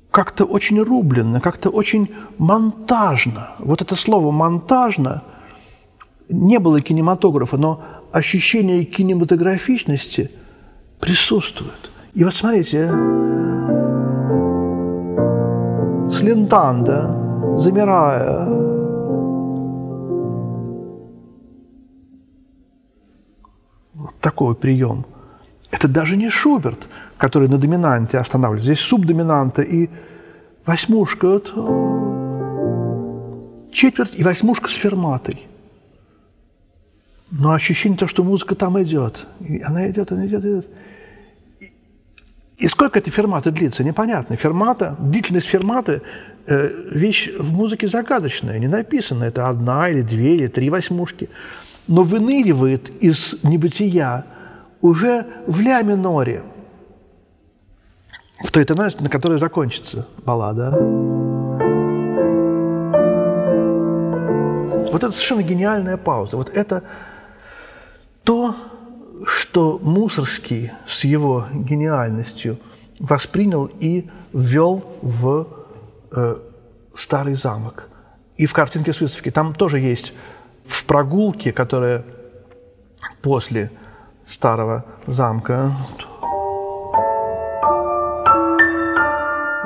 как-то 0.09 0.43
очень 0.43 0.81
рубленно, 0.81 1.39
как-то 1.39 1.69
очень 1.69 2.09
монтажно. 2.39 3.49
Вот 3.59 3.79
это 3.79 3.95
слово 3.95 4.31
«монтажно» 4.31 5.21
не 6.29 6.57
было 6.57 6.81
кинематографа, 6.81 7.57
но 7.57 7.83
ощущение 8.11 8.85
кинематографичности 8.85 10.31
присутствует. 10.99 11.91
И 12.15 12.23
вот 12.23 12.33
смотрите, 12.33 12.87
с 16.11 16.21
лентанда, 16.23 17.59
замирая, 17.59 18.47
такой 24.19 24.55
прием. 24.55 25.05
Это 25.75 25.89
даже 25.89 26.15
не 26.15 26.29
Шуберт, 26.29 26.87
который 27.17 27.49
на 27.49 27.57
доминанте 27.57 28.17
останавливается. 28.17 28.73
Здесь 28.73 28.79
субдоминанта 28.79 29.61
и 29.61 29.89
восьмушка. 30.65 31.27
Вот, 31.27 31.53
четверть 33.73 34.13
и 34.15 34.23
восьмушка 34.23 34.69
с 34.69 34.73
ферматой. 34.73 35.45
Но 37.29 37.51
ощущение 37.51 37.97
то, 37.97 38.07
что 38.07 38.23
музыка 38.23 38.55
там 38.55 38.81
идет. 38.81 39.27
И 39.41 39.59
она 39.61 39.89
идет, 39.89 40.13
она 40.13 40.25
идет, 40.27 40.45
идет. 40.45 40.69
И, 41.59 41.71
и 42.57 42.67
сколько 42.69 42.99
эта 42.99 43.11
фермата 43.11 43.51
длится, 43.51 43.83
непонятно. 43.83 44.37
Фермата, 44.37 44.95
длительность 44.97 45.47
ферматы 45.47 46.03
э, 46.45 46.69
вещь 46.91 47.29
в 47.37 47.51
музыке 47.51 47.89
загадочная, 47.89 48.59
не 48.59 48.69
написана. 48.69 49.25
Это 49.25 49.49
одна 49.49 49.89
или 49.89 50.03
две 50.03 50.37
или 50.37 50.47
три 50.47 50.69
восьмушки. 50.69 51.27
но 51.87 52.03
выныривает 52.03 52.89
из 53.03 53.35
небытия 53.43 54.25
уже 54.85 55.25
в 55.47 55.59
ля 55.61 55.81
миноре, 55.81 56.43
в 58.43 58.51
той 58.51 58.65
тональности, 58.65 59.01
на 59.01 59.09
которой 59.09 59.39
закончится 59.39 60.07
баллада. 60.23 60.69
Вот 64.91 65.03
это 65.03 65.11
совершенно 65.11 65.41
гениальная 65.41 65.97
пауза. 65.97 66.37
Вот 66.37 66.49
это 66.49 66.83
то, 68.23 68.55
что 69.25 69.79
Мусорский 69.81 70.71
с 70.87 71.03
его 71.03 71.47
гениальностью 71.51 72.59
воспринял 72.99 73.65
и 73.65 74.07
ввел 74.33 74.83
в 75.01 75.47
э, 76.11 76.37
старый 76.93 77.33
замок. 77.33 77.89
И 78.37 78.45
в 78.45 78.53
картинке 78.53 78.93
с 78.93 79.01
выставки. 79.01 79.31
Там 79.31 79.55
тоже 79.55 79.79
есть 79.79 80.13
в 80.67 80.85
прогулке, 80.85 81.51
которая 81.51 82.05
после 83.21 83.71
старого 84.27 84.85
замка. 85.07 85.71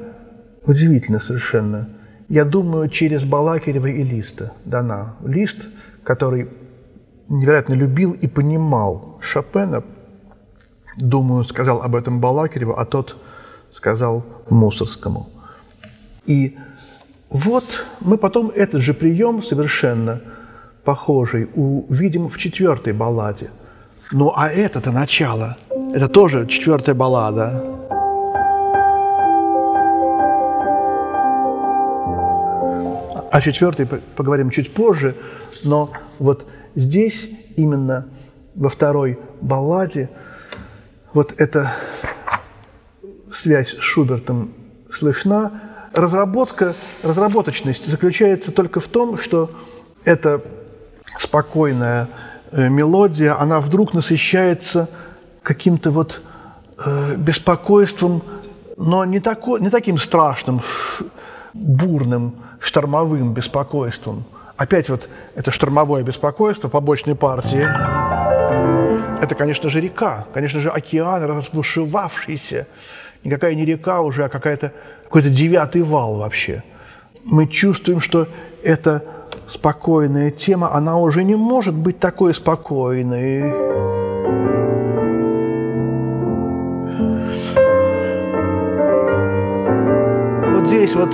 удивительно 0.65 1.19
совершенно. 1.19 1.89
Я 2.29 2.45
думаю, 2.45 2.89
через 2.89 3.23
Балакирева 3.23 3.87
и 3.87 4.03
Листа 4.03 4.53
дана. 4.65 5.15
Лист, 5.23 5.67
который 6.03 6.49
невероятно 7.29 7.73
любил 7.73 8.13
и 8.13 8.27
понимал 8.27 9.19
Шопена, 9.21 9.83
думаю, 10.97 11.43
сказал 11.43 11.81
об 11.81 11.95
этом 11.95 12.19
Балакиреву, 12.19 12.73
а 12.73 12.85
тот 12.85 13.17
сказал 13.75 14.25
Мусорскому. 14.49 15.29
И 16.25 16.57
вот 17.33 17.65
мы 17.99 18.19
потом 18.19 18.51
этот 18.51 18.81
же 18.83 18.93
прием 18.93 19.41
совершенно 19.41 20.21
похожий 20.83 21.49
увидим 21.55 22.29
в 22.29 22.37
четвертой 22.37 22.93
балладе. 22.93 23.49
Ну 24.11 24.31
а 24.35 24.49
это-то 24.49 24.91
начало. 24.91 25.57
Это 25.93 26.07
тоже 26.07 26.45
четвертая 26.45 26.93
баллада. 26.93 27.63
О 33.31 33.41
четвертой 33.41 33.87
поговорим 33.87 34.51
чуть 34.51 34.71
позже, 34.71 35.15
но 35.63 35.91
вот 36.19 36.45
здесь 36.75 37.27
именно 37.55 38.05
во 38.53 38.69
второй 38.69 39.17
балладе 39.41 40.11
вот 41.13 41.33
эта 41.39 41.73
связь 43.33 43.69
с 43.69 43.79
Шубертом 43.79 44.53
слышна. 44.91 45.72
Разработка, 45.93 46.75
разработочность 47.03 47.85
заключается 47.85 48.51
только 48.51 48.79
в 48.79 48.87
том, 48.87 49.17
что 49.17 49.51
эта 50.03 50.41
спокойная 51.17 52.07
э, 52.51 52.67
мелодия, 52.67 53.39
она 53.39 53.59
вдруг 53.59 53.93
насыщается 53.93 54.89
каким-то 55.43 55.91
вот 55.91 56.21
э, 56.83 57.15
беспокойством, 57.15 58.23
но 58.75 59.05
не, 59.05 59.19
тако, 59.19 59.59
не 59.59 59.69
таким 59.69 59.97
страшным, 59.97 60.61
бурным, 61.53 62.35
штормовым 62.59 63.33
беспокойством. 63.33 64.23
Опять 64.57 64.89
вот 64.89 65.09
это 65.35 65.51
штормовое 65.51 66.03
беспокойство 66.03 66.69
побочной 66.69 67.15
партии. 67.15 67.67
Это, 69.21 69.35
конечно 69.35 69.69
же, 69.69 69.79
река, 69.79 70.25
конечно 70.33 70.59
же, 70.59 70.69
океан, 70.69 71.23
разбушевавшийся, 71.23 72.67
никакая 73.23 73.55
не 73.55 73.65
река 73.65 74.01
уже, 74.01 74.25
а 74.25 74.29
какая-то, 74.29 74.73
какой-то 75.13 75.29
девятый 75.29 75.83
вал 75.83 76.15
вообще. 76.15 76.63
Мы 77.23 77.45
чувствуем, 77.45 77.99
что 77.99 78.27
эта 78.63 79.03
спокойная 79.47 80.31
тема, 80.31 80.73
она 80.73 80.97
уже 80.97 81.23
не 81.23 81.35
может 81.35 81.75
быть 81.75 81.99
такой 81.99 82.33
спокойной. 82.33 83.43
Вот 90.51 90.67
здесь 90.67 90.95
вот 90.95 91.13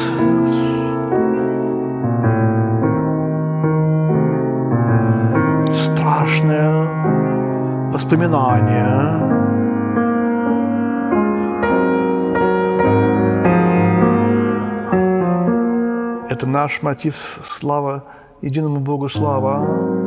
страшное 5.73 6.88
воспоминание. 7.91 9.38
Это 16.39 16.47
наш 16.47 16.82
мотив 16.82 17.15
слава, 17.58 18.04
единому 18.41 18.80
Богу 18.80 19.10
слава. 19.10 19.98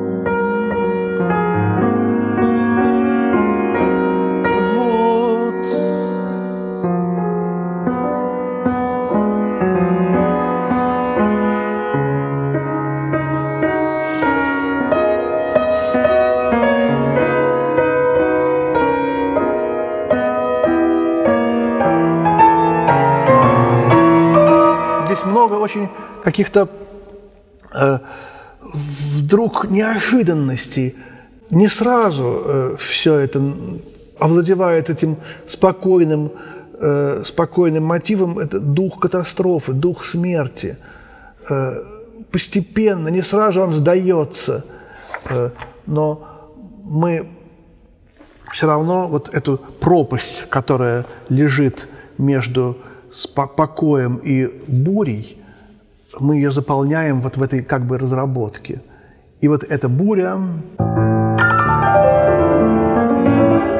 Каких-то 26.32 26.68
э, 27.74 27.98
вдруг 28.62 29.70
неожиданностей. 29.70 30.96
Не 31.50 31.68
сразу 31.68 32.42
э, 32.44 32.76
все 32.80 33.18
это 33.18 33.54
овладевает 34.18 34.88
этим 34.88 35.18
спокойным, 35.46 36.32
э, 36.80 37.22
спокойным 37.26 37.84
мотивом. 37.84 38.38
Это 38.38 38.60
дух 38.60 38.98
катастрофы, 38.98 39.72
дух 39.72 40.06
смерти. 40.06 40.78
Э, 41.50 41.84
постепенно, 42.30 43.08
не 43.08 43.22
сразу 43.22 43.60
он 43.60 43.72
сдается, 43.74 44.64
э, 45.28 45.50
но 45.86 46.50
мы 46.82 47.28
все 48.52 48.66
равно 48.66 49.06
вот 49.06 49.28
эту 49.34 49.60
пропасть, 49.80 50.46
которая 50.48 51.04
лежит 51.28 51.88
между 52.16 52.78
покоем 53.34 54.16
и 54.24 54.48
бурей, 54.66 55.41
мы 56.18 56.36
ее 56.36 56.50
заполняем 56.50 57.20
вот 57.20 57.36
в 57.36 57.42
этой 57.42 57.62
как 57.62 57.86
бы 57.86 57.98
разработке. 57.98 58.80
И 59.40 59.48
вот 59.48 59.64
эта 59.64 59.88
буря, 59.88 60.38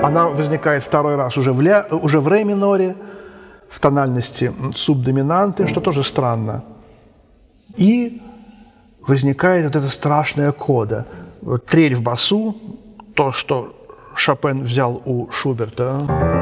она 0.02 0.28
возникает 0.28 0.82
второй 0.82 1.16
раз 1.16 1.36
уже 1.36 1.52
в, 1.52 1.60
ля, 1.60 1.86
уже 1.90 2.20
в 2.20 2.28
ре 2.28 2.44
миноре, 2.44 2.96
в 3.68 3.80
тональности 3.80 4.52
субдоминанты, 4.74 5.66
что 5.66 5.80
тоже 5.80 6.04
странно. 6.04 6.64
И 7.76 8.20
возникает 9.06 9.64
вот 9.64 9.76
эта 9.76 9.88
страшная 9.88 10.52
кода. 10.52 11.06
Вот 11.40 11.66
трель 11.66 11.94
в 11.94 12.02
басу, 12.02 12.56
то, 13.14 13.32
что 13.32 13.74
Шопен 14.14 14.62
взял 14.62 15.00
у 15.04 15.30
Шуберта. 15.30 16.41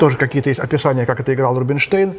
Тоже 0.00 0.16
какие-то 0.16 0.48
есть 0.48 0.58
описания, 0.58 1.04
как 1.04 1.20
это 1.20 1.34
играл 1.34 1.58
Рубинштейн. 1.58 2.14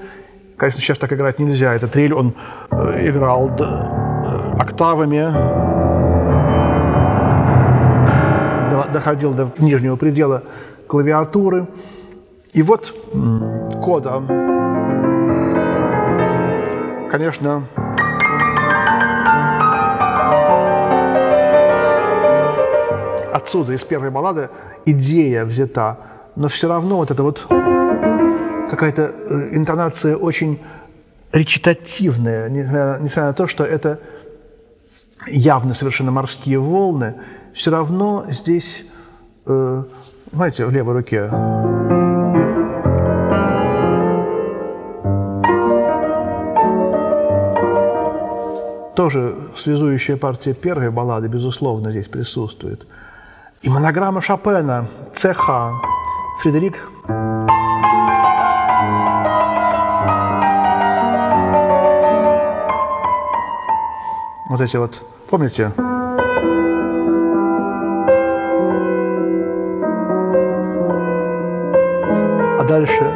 Конечно, 0.56 0.80
сейчас 0.80 1.00
так 1.00 1.12
играть 1.14 1.40
нельзя. 1.40 1.74
Этот 1.74 1.92
трель 1.92 2.14
он 2.14 2.36
э, 2.70 3.10
играл 3.10 3.50
э, 3.50 4.60
октавами, 4.60 5.26
доходил 8.94 9.34
до 9.34 9.52
нижнего 9.58 9.96
предела 9.96 10.44
клавиатуры. 10.86 11.66
И 12.54 12.62
вот 12.62 12.94
кода, 13.82 14.22
конечно, 17.10 17.64
отсюда, 23.34 23.74
из 23.74 23.84
первой 23.84 24.12
баллады, 24.12 24.50
идея 24.86 25.46
взята, 25.46 26.11
но 26.36 26.48
все 26.48 26.68
равно 26.68 26.98
вот 26.98 27.12
это 27.12 27.24
вот 27.24 27.46
какая-то 28.70 29.14
э, 29.14 29.50
интонация 29.56 30.16
очень 30.16 30.60
речитативная, 31.32 32.50
несмотря 32.50 33.26
на 33.26 33.34
то, 33.34 33.48
что 33.48 33.64
это 33.64 34.00
явно 35.28 35.74
совершенно 35.74 36.12
морские 36.12 36.60
волны, 36.60 37.16
все 37.54 37.72
равно 37.72 38.26
здесь, 38.30 38.86
э, 39.46 39.84
знаете, 40.32 40.66
в 40.66 40.72
левой 40.72 40.94
руке 40.96 41.30
тоже 49.02 49.36
связующая 49.58 50.16
партия 50.16 50.54
первой 50.54 50.92
баллады, 50.92 51.28
безусловно, 51.28 51.90
здесь 51.90 52.08
присутствует. 52.08 52.86
И 53.64 53.70
монограмма 53.70 54.22
Шопена, 54.22 54.88
ЦХ, 55.16 55.50
Фредерик 56.42 56.74
вот 64.50 64.60
эти 64.60 64.76
вот, 64.76 65.04
помните? 65.30 65.72
А 72.58 72.64
дальше 72.68 73.12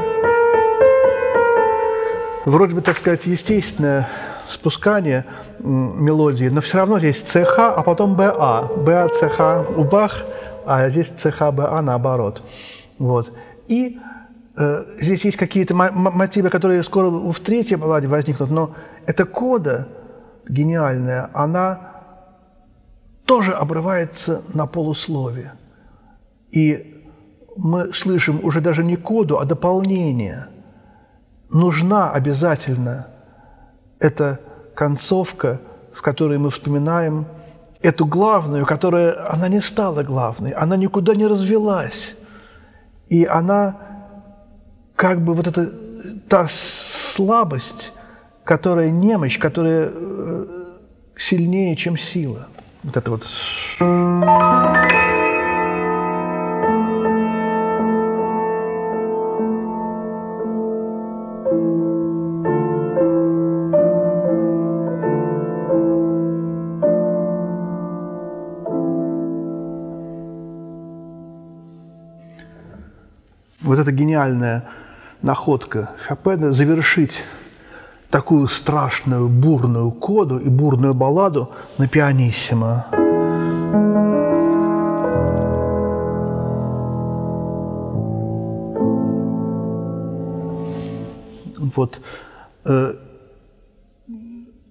вроде 2.45 2.75
бы, 2.75 2.81
так 2.81 2.99
сказать, 2.99 3.25
естественное 3.25 4.07
спускание 4.51 5.25
мелодии, 5.59 6.45
но 6.49 6.61
все 6.61 6.77
равно 6.77 6.99
здесь 6.99 7.21
ЦХ, 7.21 7.57
а 7.57 7.81
потом 7.81 8.13
БА. 8.13 8.69
БА, 8.77 9.09
ЦХ 9.09 9.67
у 9.75 9.83
Бах, 9.83 10.25
а 10.67 10.88
здесь 10.89 11.07
ЦХ, 11.07 11.51
БА 11.51 11.81
наоборот. 11.81 12.43
Вот. 12.97 13.31
И 13.67 13.99
э, 14.55 14.86
здесь 14.99 15.25
есть 15.25 15.38
какие-то 15.38 15.73
мотивы, 15.75 16.49
которые 16.49 16.84
скоро 16.84 17.10
в 17.10 17.39
третьей 17.39 17.77
балладе 17.77 18.08
возникнут, 18.08 18.51
но 18.51 18.75
эта 19.05 19.25
кода 19.25 19.88
гениальная, 20.47 21.29
она 21.34 21.95
тоже 23.25 23.53
обрывается 23.53 24.41
на 24.53 24.67
полусловие. 24.67 25.53
И 26.51 27.03
мы 27.58 27.93
слышим 27.93 28.39
уже 28.43 28.62
даже 28.62 28.84
не 28.84 28.95
коду, 28.95 29.39
а 29.39 29.45
дополнение. 29.45 30.47
Нужна 31.49 32.12
обязательно 32.12 33.08
эта 33.99 34.39
концовка, 34.75 35.60
в 35.93 36.01
которой 36.01 36.38
мы 36.38 36.49
вспоминаем 36.49 37.25
эту 37.81 38.05
главную, 38.05 38.65
которая, 38.65 39.31
она 39.31 39.47
не 39.47 39.62
стала 39.62 40.03
главной, 40.03 40.51
она 40.51 40.75
никуда 40.75 41.15
не 41.15 41.27
развелась. 41.27 42.15
И 43.09 43.25
она 43.25 43.77
как 44.95 45.21
бы 45.21 45.33
вот 45.33 45.47
эта 45.47 45.71
та 46.27 46.47
слабость, 46.49 47.91
которая 48.43 48.89
немощь, 48.89 49.37
которая 49.37 49.89
э, 49.91 50.45
сильнее, 51.17 51.75
чем 51.75 51.97
сила. 51.97 52.47
Вот 52.83 52.97
это 52.97 53.11
вот. 53.11 53.25
Вот 73.75 73.81
эта 73.81 73.91
гениальная 73.91 74.63
находка 75.21 75.89
Шопена 76.07 76.53
завершить 76.53 77.21
такую 78.09 78.47
страшную 78.47 79.27
бурную 79.27 79.91
коду 79.91 80.38
и 80.38 80.47
бурную 80.47 80.93
балладу 80.93 81.51
на 81.77 81.89
пианиссимо. 81.89 82.85
Вот. 91.75 91.99
Э, 92.63 92.93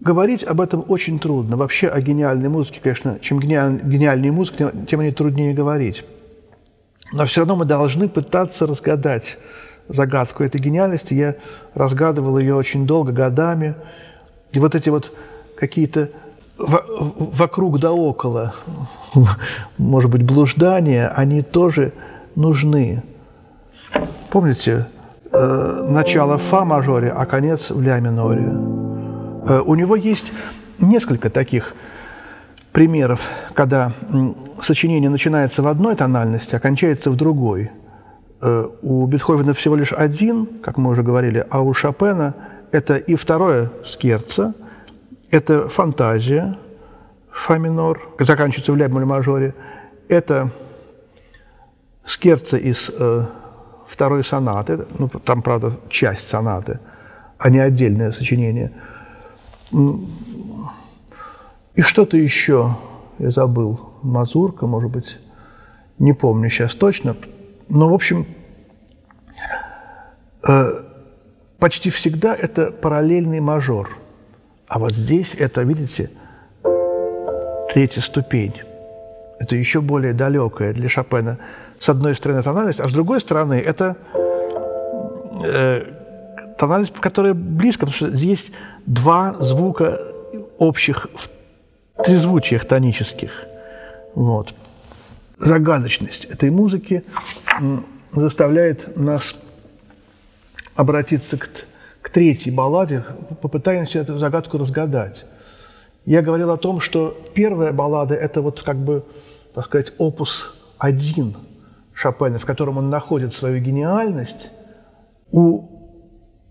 говорить 0.01 0.45
об 0.45 0.63
этом 0.63 0.83
очень 0.89 1.19
трудно. 1.19 1.59
Вообще 1.59 1.89
о 1.89 2.01
гениальной 2.01 2.49
музыке, 2.49 2.81
конечно, 2.83 3.19
чем 3.21 3.39
гениальнее 3.39 4.33
музыка, 4.33 4.73
тем 4.89 5.01
о 5.01 5.03
ней 5.03 5.13
труднее 5.13 5.53
говорить. 5.53 6.05
Но 7.13 7.27
все 7.27 7.41
равно 7.41 7.57
мы 7.57 7.65
должны 7.65 8.09
пытаться 8.09 8.67
разгадать 8.67 9.39
загадку 9.89 10.43
этой 10.43 10.61
гениальности. 10.61 11.15
Я 11.15 11.37
разгадывал 11.75 12.39
ее 12.39 12.55
очень 12.55 12.87
долго, 12.87 13.13
годами. 13.13 13.75
И 14.53 14.59
вот 14.59 14.75
эти 14.75 14.89
вот 14.89 15.13
какие-то 15.57 16.11
вокруг 16.57 17.81
да 17.81 17.93
около, 17.93 18.55
может 19.79 20.11
быть, 20.11 20.23
блуждания, 20.23 21.09
они 21.09 21.43
тоже 21.43 21.93
нужны. 22.37 23.03
Помните, 24.31 24.87
э, 25.33 25.87
начало 25.91 26.39
фа 26.39 26.65
мажоре, 26.65 27.11
а 27.11 27.27
конец 27.27 27.71
в 27.71 27.83
ля 27.83 27.99
миноре. 27.99 28.49
Э, 29.47 29.63
у 29.65 29.75
него 29.75 29.97
есть 29.97 30.33
несколько 30.79 31.31
таких 31.31 31.75
примеров, 32.75 33.27
когда 33.55 33.95
сочинение 34.63 35.09
начинается 35.09 35.63
в 35.63 35.67
одной 35.67 35.95
тональности, 35.97 36.55
а 36.55 36.61
кончается 36.61 37.11
в 37.11 37.17
другой– 37.17 37.71
Э, 38.47 38.69
у 38.83 39.07
Бетховена 39.07 39.55
всего 39.55 39.75
лишь 39.75 39.95
один, 39.95 40.47
как 40.63 40.77
мы 40.77 40.91
уже 40.91 41.03
говорили, 41.03 41.47
а 41.49 41.63
у 41.63 41.73
Шопена 41.73 42.35
это 42.73 42.97
и 42.97 43.15
второе 43.15 43.71
скерцо, 43.87 44.53
это 45.31 45.69
фантазия, 45.69 46.59
фа 47.31 47.57
минор, 47.57 48.07
заканчивается 48.19 48.73
в 48.73 48.77
ля 48.77 48.91
мажоре, 48.91 49.55
это 50.09 50.51
скерцо 52.05 52.59
из 52.59 52.91
э, 52.91 53.25
второй 53.89 54.23
сонаты, 54.25 54.85
ну, 54.99 55.09
там, 55.09 55.41
правда, 55.41 55.79
часть 55.89 56.29
сонаты, 56.29 56.81
а 57.39 57.49
не 57.49 57.61
отдельное 57.61 58.13
сочинение. 58.13 58.73
И 61.75 61.83
что-то 61.83 62.17
еще 62.17 62.77
я 63.19 63.31
забыл, 63.31 63.81
мазурка, 64.03 64.67
может 64.67 64.91
быть, 64.91 65.19
не 65.99 66.13
помню 66.13 66.49
сейчас 66.49 66.75
точно, 66.75 67.17
но, 67.69 67.89
в 67.89 67.95
общем, 67.95 68.27
э, 70.47 70.71
почти 71.59 71.91
всегда 71.91 72.35
это 72.35 72.71
параллельный 72.71 73.41
мажор. 73.41 73.91
А 74.69 74.79
вот 74.79 74.93
здесь 74.93 75.35
это, 75.37 75.63
видите, 75.63 76.11
третья 77.73 78.03
ступень. 78.03 78.55
Это 79.41 79.57
еще 79.57 79.81
более 79.81 80.13
далекая 80.13 80.73
для 80.73 80.89
Шопена. 80.89 81.39
С 81.81 81.89
одной 81.89 82.15
стороны 82.15 82.43
тональность, 82.43 82.81
а 82.81 82.89
с 82.89 82.93
другой 82.93 83.21
стороны 83.21 83.55
это 83.55 83.97
э, 85.45 85.85
тональность, 86.57 86.95
которая 86.95 87.35
близко, 87.35 87.87
потому 87.87 87.95
что 87.95 88.17
здесь 88.17 88.51
два 88.87 89.35
звука 89.35 90.01
общих 90.59 91.09
в 91.15 91.34
трезвучиях 92.03 92.65
тонических. 92.67 93.47
Вот 94.15 94.55
загадочность 95.39 96.25
этой 96.25 96.51
музыки 96.51 97.05
заставляет 98.13 98.97
нас 98.97 99.35
обратиться 100.75 101.37
к, 101.37 101.49
к 102.03 102.11
третьей 102.11 102.53
балладе, 102.53 103.05
попытаемся 103.43 104.01
эту 104.01 104.19
загадку 104.19 104.59
разгадать. 104.59 105.25
Я 106.05 106.23
говорил 106.23 106.51
о 106.51 106.57
том, 106.57 106.81
что 106.81 107.17
первая 107.35 107.73
баллада– 107.73 108.15
это 108.17 108.43
вот 108.43 108.63
как 108.63 108.77
бы, 108.77 109.05
так 109.55 109.65
сказать, 109.65 109.93
опус 109.99 110.55
один 110.79 111.37
Шопена, 111.95 112.39
в 112.39 112.45
котором 112.45 112.79
он 112.79 112.91
находит 112.91 113.35
свою 113.35 113.61
гениальность. 113.61 114.51
У 115.31 115.74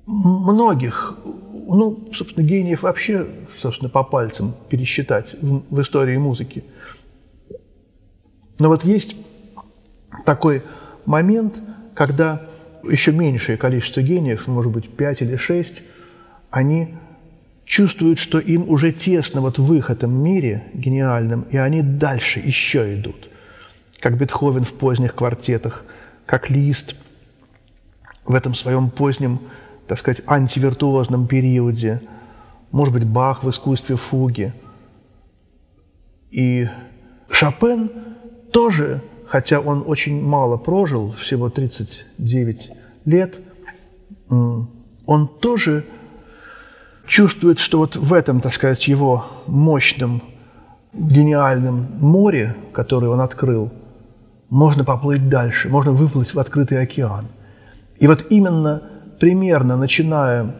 многих, 0.05 1.17
ну, 1.25 2.09
собственно, 2.13 2.45
гениев 2.45 2.83
вообще, 2.83 3.27
собственно, 3.59 3.89
по 3.89 4.03
пальцам 4.03 4.55
пересчитать 4.69 5.33
в, 5.41 5.63
в 5.69 5.81
истории 5.81 6.17
музыки– 6.17 6.63
но 8.59 8.69
вот 8.69 8.83
есть 8.83 9.15
такой 10.25 10.63
момент, 11.05 11.59
когда 11.95 12.47
еще 12.83 13.11
меньшее 13.11 13.57
количество 13.57 14.01
гениев, 14.01 14.47
может 14.47 14.71
быть, 14.71 14.89
пять 14.89 15.21
или 15.21 15.35
шесть, 15.35 15.81
они 16.49 16.95
чувствуют, 17.65 18.19
что 18.19 18.39
им 18.39 18.69
уже 18.69 18.91
тесно 18.91 19.41
вот 19.41 19.57
в 19.57 19.73
их 19.73 19.89
этом 19.89 20.11
мире 20.11 20.63
гениальном, 20.73 21.41
и 21.49 21.57
они 21.57 21.81
дальше 21.81 22.39
еще 22.39 22.95
идут. 22.95 23.29
Как 23.99 24.17
Бетховен 24.17 24.63
в 24.63 24.73
поздних 24.73 25.15
квартетах, 25.15 25.83
как 26.25 26.49
Лист 26.49 26.95
в 28.25 28.35
этом 28.35 28.53
своем 28.53 28.89
позднем, 28.89 29.39
так 29.87 29.99
сказать, 29.99 30.21
антивиртуозном 30.25 31.27
периоде, 31.27 32.01
может 32.71 32.93
быть, 32.93 33.05
Бах 33.05 33.43
в 33.43 33.49
искусстве 33.49 33.95
фуги. 33.95 34.53
И 36.31 36.67
Шопен– 37.29 37.91
тоже, 38.53 39.01
хотя 39.27 39.59
он 39.59 39.83
очень 39.85 40.23
мало 40.23 40.55
прожил, 40.55 41.13
всего 41.13 41.49
39 41.49 42.71
лет, 43.05 43.39
он 44.29 45.27
тоже 45.41 45.83
чувствует, 47.05 47.59
что 47.59 47.79
вот 47.79 47.97
в 47.97 48.13
этом, 48.13 48.39
так 48.39 48.53
сказать, 48.53 48.87
его 48.87 49.25
мощном, 49.47 50.21
гениальном 50.93 51.87
море, 51.99 52.55
которое 52.71 53.07
он 53.07 53.19
открыл, 53.19 53.73
можно 54.49 54.85
поплыть 54.85 55.27
дальше, 55.27 55.67
можно 55.67 55.91
выплыть 55.91 56.33
в 56.33 56.39
открытый 56.39 56.79
океан. 56.79 57.25
И 57.97 58.07
вот 58.07 58.27
именно 58.29 58.83
примерно 59.23 59.77
начиная 59.77 60.53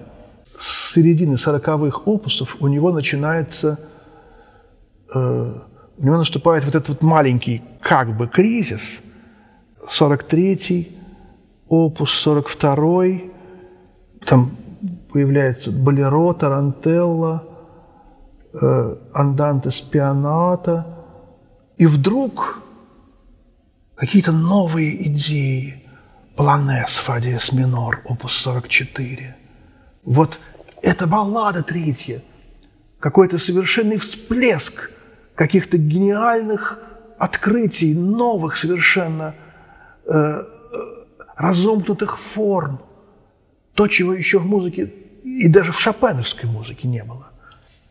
с 0.58 0.94
середины 0.94 1.38
сороковых 1.38 2.08
опусов 2.08 2.56
у 2.62 2.70
него 2.70 2.94
начинается, 2.94 3.78
э, 5.14 5.54
у 5.98 6.06
него 6.06 6.16
наступает 6.16 6.64
вот 6.64 6.74
этот 6.74 6.88
вот 6.88 7.02
маленький 7.02 7.62
как 7.82 8.16
бы 8.16 8.30
кризис, 8.30 8.80
43-й, 10.00 10.98
опус 11.68 12.26
42-й, 12.26 13.34
там 14.26 14.56
появляется 15.12 15.70
Болеро, 15.70 16.32
Тарантелла, 16.32 17.44
э, 18.54 18.96
Анданте 19.14 19.72
Спионата, 19.72 20.88
и 21.76 21.86
вдруг 21.86 22.60
какие-то 23.96 24.32
новые 24.32 25.06
идеи. 25.10 25.83
Планес, 26.36 26.90
фа 26.90 27.20
диез 27.20 27.52
минор, 27.52 28.02
опус 28.06 28.34
44. 28.34 29.36
Вот 30.04 30.40
эта 30.82 31.06
баллада 31.06 31.62
третья, 31.62 32.22
какой-то 33.00 33.38
совершенный 33.38 33.98
всплеск 33.98 34.90
каких-то 35.36 35.78
гениальных 35.78 36.80
открытий, 37.20 37.94
новых 37.94 38.58
совершенно 38.58 39.36
э, 40.06 40.12
э 40.14 40.44
разомкнутых 41.36 42.18
форм. 42.18 42.80
То, 43.76 43.88
чего 43.88 44.14
еще 44.14 44.40
в 44.40 44.46
музыке 44.46 44.92
и 45.24 45.48
даже 45.48 45.72
в 45.72 45.80
шопеновской 45.80 46.50
музыке 46.50 46.88
не 46.88 47.04
было. 47.04 47.28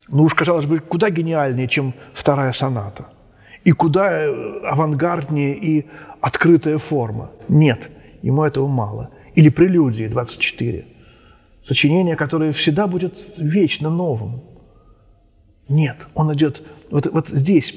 Ну 0.08 0.24
уж, 0.24 0.34
казалось 0.34 0.66
бы, 0.66 0.80
куда 0.80 1.10
гениальнее, 1.10 1.68
чем 1.68 1.94
вторая 2.14 2.52
соната. 2.52 3.06
И 3.64 3.72
куда 3.72 4.10
э, 4.12 4.60
авангарднее 4.64 5.54
и 5.56 5.86
открытая 6.20 6.78
форма. 6.78 7.30
Нет, 7.48 7.90
ему 8.22 8.44
этого 8.44 8.66
мало. 8.66 9.10
Или 9.34 9.48
прелюдии 9.48 10.06
24. 10.06 10.86
Сочинение, 11.64 12.16
которое 12.16 12.52
всегда 12.52 12.86
будет 12.86 13.14
вечно 13.36 13.90
новым. 13.90 14.42
Нет, 15.68 16.08
он 16.14 16.32
идет... 16.32 16.62
Вот, 16.90 17.06
вот 17.06 17.28
здесь 17.28 17.74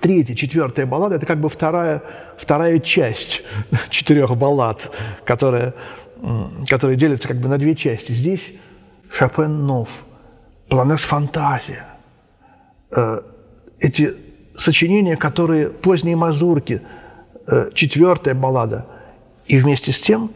третья, 0.00 0.34
четвертая 0.34 0.86
баллада– 0.86 1.14
это 1.16 1.26
как 1.26 1.40
бы 1.40 1.48
вторая, 1.48 2.02
вторая 2.36 2.78
часть 2.80 3.42
четырех 3.90 4.36
баллад, 4.36 4.90
которая 5.24 5.74
которые 6.68 6.96
делятся 6.96 7.28
как 7.28 7.38
бы 7.38 7.48
на 7.48 7.58
две 7.58 7.74
части. 7.74 8.12
Здесь 8.12 8.52
Шопен 9.10 9.66
нов, 9.66 9.88
Планес 10.68 11.00
фантазия. 11.00 11.84
Э, 12.90 13.20
эти 13.78 14.14
сочинения, 14.56 15.16
которые 15.16 15.68
поздние 15.68 16.16
мазурки, 16.16 16.82
э, 17.46 17.70
четвертая 17.74 18.34
баллада, 18.34 18.86
и 19.46 19.58
вместе 19.58 19.92
с 19.92 20.00
тем 20.00 20.30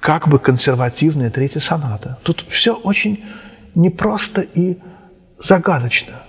как 0.00 0.28
бы 0.28 0.38
консервативная 0.38 1.30
третья 1.30 1.60
соната. 1.60 2.18
Тут 2.22 2.44
все 2.48 2.74
очень 2.74 3.24
непросто 3.74 4.42
и 4.42 4.78
загадочно. 5.38 6.22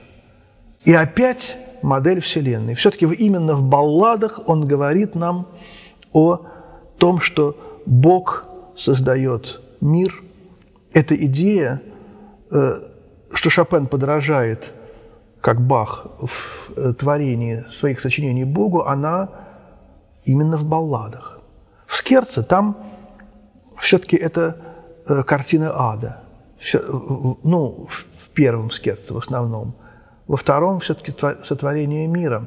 И 0.84 0.93
опять 0.93 1.58
модель 1.82 2.22
Вселенной. 2.22 2.76
Все-таки 2.76 3.06
именно 3.06 3.54
в 3.54 3.63
балладах 3.63 4.39
он 4.48 4.67
говорит 4.67 5.15
нам 5.15 5.48
о 6.13 6.41
том, 6.98 7.22
что 7.22 7.82
Бог 7.86 8.45
создает 8.78 9.62
мир, 9.82 10.24
эта 10.93 11.15
идея, 11.15 11.82
э, 12.52 12.82
что 13.34 13.50
Шопен 13.50 13.88
подражает, 13.88 14.74
как 15.41 15.62
Бах, 15.62 16.08
в 16.19 16.74
э, 16.76 16.93
творении 16.93 17.65
своих 17.72 18.00
сочинений 18.00 18.43
Богу, 18.43 18.84
она 18.84 19.30
именно 20.26 20.58
в 20.58 20.65
балладах. 20.65 21.38
В 21.89 21.95
Скерце 21.97 22.43
там 22.43 22.78
все-таки 23.78 24.15
это 24.15 24.56
э, 25.06 25.23
картина 25.23 25.71
ада. 25.75 26.23
Ну, 27.43 27.88
в 27.89 28.30
первом 28.30 28.71
Скерце 28.71 29.13
в 29.13 29.17
основном. 29.17 29.75
Во 30.28 30.38
втором 30.38 30.80
все-таки 30.80 31.13
сотворение 31.43 32.08
мира, 32.08 32.45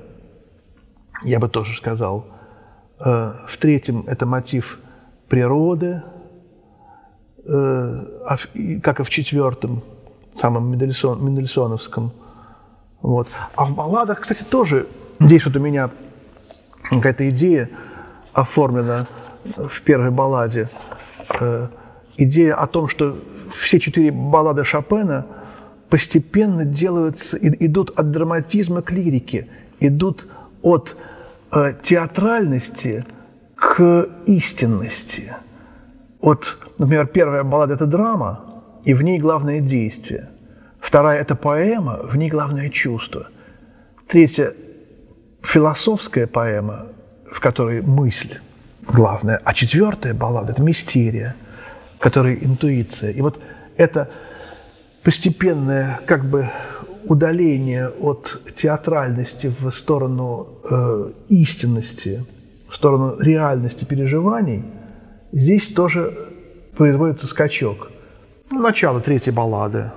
я 1.23 1.39
бы 1.39 1.49
тоже 1.49 1.77
сказал. 1.77 2.27
В 2.99 3.57
третьем 3.59 4.05
это 4.07 4.27
мотив 4.27 4.79
природы, 5.29 6.03
Э, 7.45 8.05
а 8.27 8.37
как 8.83 9.01
и 9.01 9.03
в 9.03 9.11
четвертом, 9.11 9.83
самом 10.41 10.71
Мендельсон, 10.71 11.25
Мендельсоновском. 11.25 12.13
Вот. 13.01 13.29
А 13.57 13.65
в 13.65 13.75
балладах, 13.75 14.21
кстати, 14.21 14.45
тоже 14.45 14.87
здесь 15.19 15.45
вот 15.45 15.57
у 15.57 15.61
меня 15.61 15.91
какая-то 16.89 17.29
идея 17.31 17.69
оформлена 18.33 19.07
в 19.45 19.83
первой 19.83 20.11
балладе. 20.11 20.69
Э, 21.41 21.69
идея 22.17 22.55
о 22.55 22.67
том, 22.67 22.89
что 22.89 23.19
все 23.55 23.79
четыре 23.79 24.11
баллады 24.11 24.65
Шопена 24.65 25.27
постепенно 25.89 26.65
делаются, 26.65 27.37
идут 27.39 27.91
от 27.97 28.11
драматизма 28.11 28.83
к 28.83 28.91
лирике, 28.91 29.49
идут 29.81 30.27
от 30.63 30.97
э, 31.53 31.75
театральности 31.83 33.05
к 33.55 34.09
истинности– 34.27 35.33
от, 36.23 36.57
например, 36.79 37.07
первая 37.07 37.43
баллада– 37.43 37.75
это 37.75 37.87
драма, 37.87 38.63
и 38.85 38.95
в 38.95 39.03
ней 39.03 39.19
главное 39.19 39.61
действие. 39.61 40.31
Вторая– 40.81 41.21
это 41.21 41.35
поэма, 41.35 42.01
в 42.05 42.17
ней 42.17 42.31
главное 42.31 42.71
чувство. 42.71 43.27
Третья– 44.07 44.55
философская 45.43 46.29
поэма, 46.29 46.87
в 47.31 47.41
которой 47.41 47.83
мысль 47.83 48.39
главная. 48.93 49.41
А 49.45 49.55
четвертая 49.55 50.15
баллада– 50.15 50.53
это 50.55 50.63
мистерия, 50.63 51.35
в 51.97 51.99
которой 51.99 52.39
интуиция. 52.43 53.11
И 53.11 53.21
вот 53.21 53.41
это 53.77 54.09
постепенное 55.03 56.01
как 56.07 56.25
бы 56.25 56.49
удаление 57.05 57.89
от 57.89 58.41
театральности 58.57 59.53
в 59.61 59.71
сторону 59.71 60.49
э, 60.71 61.11
истинности, 61.29 62.25
в 62.69 62.75
сторону 62.75 63.19
реальности 63.19 63.85
переживаний– 63.85 64.65
Здесь 65.33 65.69
тоже 65.69 66.29
производится 66.77 67.27
скачок. 67.27 67.91
Ну, 68.51 68.61
начало 68.61 69.01
третьей 69.01 69.33
баллады. 69.33 69.91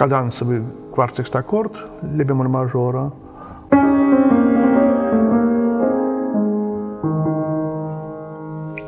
Кадансовый 0.00 0.64
кварцикстаккорд 0.94 1.72
для 2.00 2.24
бемоль 2.24 2.48
мажора. 2.48 3.12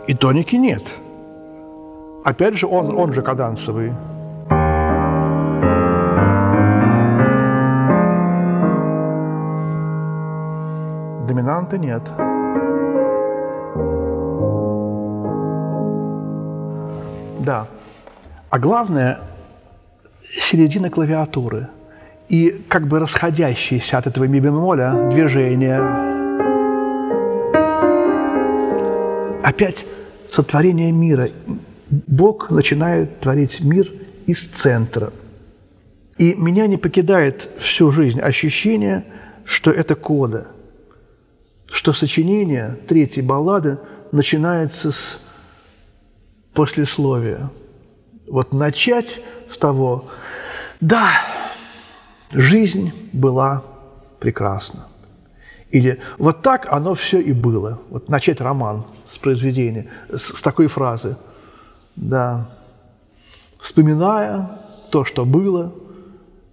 И 0.06 0.14
тоники 0.14 0.56
нет. 0.56 0.82
Опять 2.24 2.54
же, 2.54 2.66
он, 2.66 2.96
он 2.96 3.12
же 3.12 3.20
кадансовый. 3.20 3.92
доминанты 11.28 11.78
нет. 11.78 12.02
Да. 17.40 17.66
А 18.48 18.58
главное– 18.58 19.20
середина 20.52 20.90
клавиатуры 20.90 21.68
и 22.28 22.62
как 22.68 22.86
бы 22.86 22.98
расходящиеся 22.98 23.98
от 23.98 24.06
этого 24.06 24.24
ми 24.24 24.38
бемоля 24.38 25.08
движения. 25.10 25.80
Опять 29.42 29.84
сотворение 30.30 30.92
мира. 30.92 31.28
Бог 31.88 32.50
начинает 32.50 33.20
творить 33.20 33.60
мир 33.60 33.90
из 34.26 34.46
центра. 34.46 35.12
И 36.18 36.34
меня 36.34 36.66
не 36.66 36.76
покидает 36.76 37.48
всю 37.58 37.90
жизнь 37.90 38.20
ощущение, 38.20 39.04
что 39.44 39.70
это 39.70 39.94
кода– 39.94 40.48
что 41.72 41.94
сочинение 41.94 42.76
третьей 42.86 43.22
баллады 43.22 43.78
начинается 44.12 44.92
с 44.92 45.18
послесловия. 46.52 47.50
Вот 48.28 48.52
начать 48.52 49.20
с 49.50 49.56
того, 49.56 50.04
да, 50.82 51.12
жизнь 52.32 52.92
была 53.12 53.62
прекрасна. 54.18 54.88
Или 55.70 56.00
вот 56.18 56.42
так 56.42 56.66
оно 56.70 56.94
все 56.94 57.20
и 57.20 57.32
было. 57.32 57.80
Вот 57.88 58.08
начать 58.08 58.40
роман 58.40 58.84
с 59.12 59.16
произведения, 59.16 59.86
с, 60.10 60.22
с 60.22 60.42
такой 60.42 60.66
фразы. 60.66 61.16
Да, 61.94 62.48
вспоминая 63.60 64.58
то, 64.90 65.04
что 65.04 65.24
было, 65.24 65.72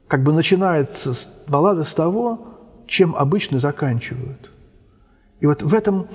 как 0.08 0.22
бы 0.22 0.32
начинается 0.32 1.18
баллада 1.48 1.84
с 1.84 1.94
того, 1.94 2.60
чем 2.86 3.16
обычно 3.16 3.58
заканчивают. 3.58 4.52
И 5.40 5.48
вот 5.48 5.64
в 5.64 5.74
этом 5.74 6.08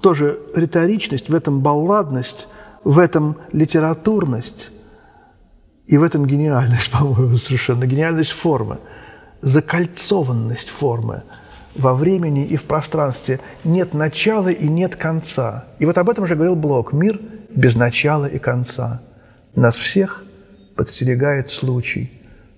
тоже 0.00 0.38
риторичность, 0.54 1.28
в 1.28 1.34
этом 1.34 1.62
балладность, 1.62 2.46
в 2.84 2.96
этом 2.96 3.38
литературность 3.50 4.70
и 5.88 5.96
в 5.96 6.02
этом 6.02 6.26
гениальность, 6.26 6.90
по-моему, 6.92 7.38
совершенно 7.38 7.86
гениальность 7.86 8.30
формы, 8.30 8.78
закольцованность 9.40 10.68
формы 10.68 11.22
во 11.74 11.94
времени 11.94 12.44
и 12.44 12.56
в 12.56 12.64
пространстве. 12.64 13.40
Нет 13.64 13.94
начала 13.94 14.48
и 14.48 14.68
нет 14.68 14.96
конца. 14.96 15.64
И 15.78 15.86
вот 15.86 15.98
об 15.98 16.10
этом 16.10 16.26
же 16.26 16.34
говорил 16.34 16.56
Блок. 16.56 16.92
Мир 16.92 17.20
без 17.54 17.74
начала 17.74 18.26
и 18.26 18.38
конца. 18.38 19.00
Нас 19.54 19.76
всех 19.76 20.24
подстерегает 20.76 21.50
случай. 21.50 22.12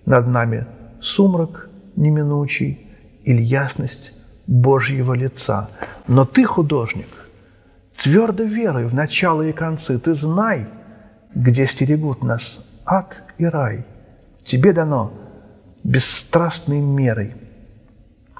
Над 0.06 0.26
нами 0.26 0.66
сумрак 1.00 1.68
неминучий 1.96 2.86
или 3.24 3.42
ясность 3.42 4.12
Божьего 4.46 5.12
лица. 5.12 5.68
Но 6.08 6.24
ты, 6.24 6.44
художник, 6.44 7.08
твердо 8.02 8.42
веруй 8.42 8.86
в 8.86 8.94
начало 8.94 9.42
и 9.42 9.52
концы. 9.52 9.98
Ты 9.98 10.14
знай, 10.14 10.66
где 11.34 11.66
стерегут 11.66 12.24
нас 12.24 12.66
ад 12.90 13.22
и 13.38 13.44
рай. 13.44 13.84
Тебе 14.44 14.72
дано 14.72 15.12
бесстрастной 15.84 16.80
мерой 16.80 17.34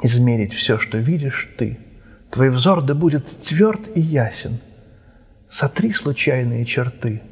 измерить 0.03 0.53
все, 0.53 0.79
что 0.79 0.99
видишь 0.99 1.49
ты. 1.57 1.79
Твой 2.31 2.51
взор 2.51 2.83
да 2.83 2.95
будет 2.95 3.27
тверд 3.27 3.81
и 3.95 4.01
ясен. 4.01 4.59
Сотри 5.49 5.93
случайные 5.93 6.65
черты, 6.65 7.23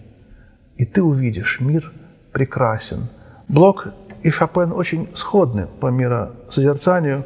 и 0.77 0.85
ты 0.85 1.03
увидишь 1.03 1.61
мир 1.61 1.93
прекрасен. 2.33 3.09
Блок 3.47 3.89
и 4.23 4.31
Шопен 4.31 4.73
очень 4.73 5.09
сходны 5.15 5.67
по 5.81 5.87
миросозерцанию, 5.87 7.25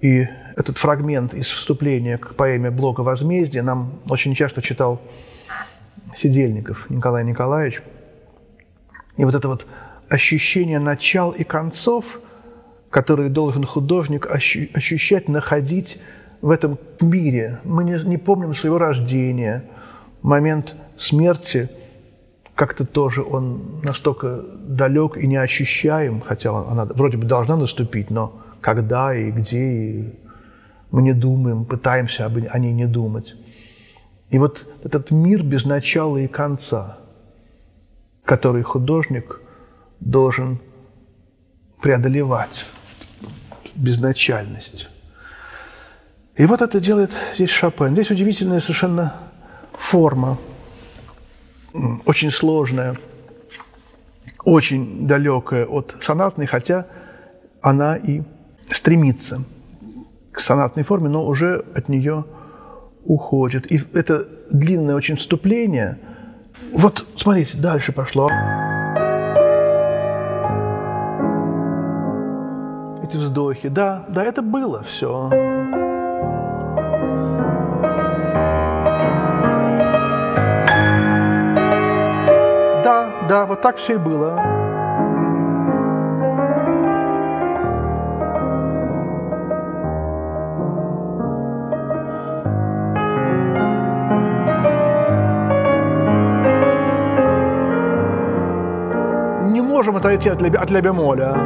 и 0.00 0.28
этот 0.54 0.78
фрагмент 0.78 1.34
из 1.34 1.48
вступления 1.48 2.18
к 2.18 2.34
поэме 2.34 2.70
Блока 2.70 3.02
«Возмездие» 3.02 3.62
нам 3.62 4.00
очень 4.08 4.34
часто 4.34 4.62
читал 4.62 5.00
Сидельников 6.16 6.88
Николай 6.88 7.24
Николаевич. 7.24 7.82
И 9.16 9.24
вот 9.24 9.34
это 9.34 9.48
вот 9.48 9.66
ощущение 10.08 10.78
начал 10.78 11.30
и 11.30 11.44
концов, 11.44 12.04
которые 12.90 13.28
должен 13.28 13.64
художник 13.64 14.26
ощущать, 14.26 15.28
находить 15.28 16.00
в 16.40 16.50
этом 16.50 16.78
мире. 17.00 17.60
Мы 17.64 17.84
не, 17.84 18.02
не 18.04 18.18
помним 18.18 18.54
своего 18.54 18.78
рождения, 18.78 19.64
момент 20.22 20.74
смерти– 20.96 21.70
как-то 22.56 22.86
тоже 22.86 23.22
он 23.22 23.82
настолько 23.82 24.40
далек 24.66 25.18
и 25.18 25.26
неощущаем, 25.26 26.22
хотя 26.22 26.58
она 26.58 26.86
вроде 26.86 27.18
бы 27.18 27.26
должна 27.26 27.56
наступить, 27.56 28.10
но 28.10 28.32
когда 28.62 29.14
и 29.14 29.30
где, 29.30 29.58
и 29.58 30.14
мы 30.90 31.02
не 31.02 31.12
думаем, 31.12 31.66
пытаемся 31.66 32.24
о 32.26 32.58
ней 32.58 32.72
не 32.72 32.86
думать. 32.86 33.34
И 34.30 34.38
вот 34.38 34.66
этот 34.82 35.10
мир 35.10 35.42
без 35.42 35.66
начала 35.66 36.16
и 36.16 36.26
конца, 36.26 36.98
который 38.26 38.62
художник 38.62 39.40
должен 40.00 40.58
преодолевать, 41.80 42.66
безначальность. 43.74 44.88
И 46.36 46.44
вот 46.44 46.60
это 46.60 46.80
делает 46.80 47.12
здесь 47.34 47.50
Шопен. 47.50 47.92
Здесь 47.92 48.10
удивительная 48.10 48.60
совершенно 48.60 49.14
форма– 49.72 50.36
очень 52.04 52.30
сложная, 52.30 52.96
очень 54.44 55.06
далекая 55.06 55.66
от 55.66 55.96
сонатной, 56.00 56.46
хотя 56.46 56.86
она 57.60 57.96
и 57.96 58.22
стремится 58.70 59.42
к 60.32 60.40
сонатной 60.40 60.84
форме, 60.84 61.08
но 61.08 61.26
уже 61.26 61.64
от 61.74 61.88
нее 61.88 62.24
уходит. 63.04 63.70
И 63.70 63.82
это 63.92 64.26
длинное 64.50 64.94
очень 64.94 65.16
вступление. 65.16 65.98
Вот, 66.72 67.04
смотрите, 67.16 67.56
дальше 67.58 67.92
пошло. 67.92 68.28
Эти 73.02 73.16
вздохи. 73.16 73.68
Да, 73.68 74.04
да, 74.08 74.24
это 74.24 74.42
было 74.42 74.82
все. 74.82 75.30
Да, 83.28 83.44
вот 83.44 83.60
так 83.60 83.76
все 83.76 83.94
и 83.94 83.96
было. 83.96 84.55
Можем 99.76 99.96
отойти 99.96 100.30
от, 100.30 100.42
от 100.42 100.70
ля 100.70 100.80
бемоля. 100.80 101.36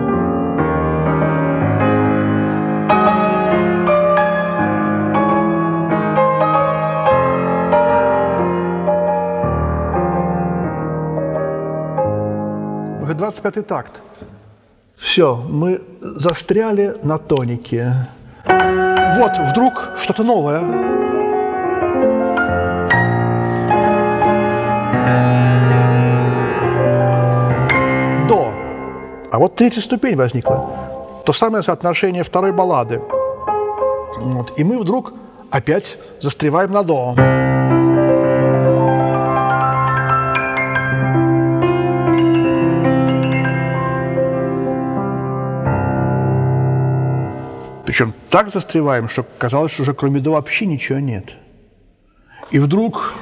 уже 13.02 13.14
25 13.14 13.66
такт. 13.66 14.00
Все, 14.96 15.34
мы 15.34 15.80
застряли 16.00 16.94
на 17.02 17.18
тонике. 17.18 17.92
Вот, 18.46 19.32
вдруг 19.50 19.90
что-то 19.98 20.22
новое. 20.22 20.60
До. 25.06 25.39
А 29.30 29.38
вот 29.38 29.54
третья 29.54 29.80
ступень 29.80 30.16
возникла. 30.16 31.22
То 31.24 31.32
самое 31.32 31.62
соотношение 31.62 32.24
второй 32.24 32.52
баллады. 32.52 33.00
Вот. 34.18 34.52
И 34.58 34.64
мы 34.64 34.78
вдруг 34.78 35.12
опять 35.50 35.98
застреваем 36.20 36.72
на 36.72 36.82
до. 36.82 37.14
Причем 47.86 48.14
так 48.30 48.50
застреваем, 48.50 49.08
что 49.08 49.24
казалось, 49.38 49.72
что 49.72 49.82
уже 49.82 49.94
кроме 49.94 50.20
до 50.20 50.32
вообще 50.32 50.66
ничего 50.66 50.98
нет. 50.98 51.34
И 52.50 52.58
вдруг 52.58 53.14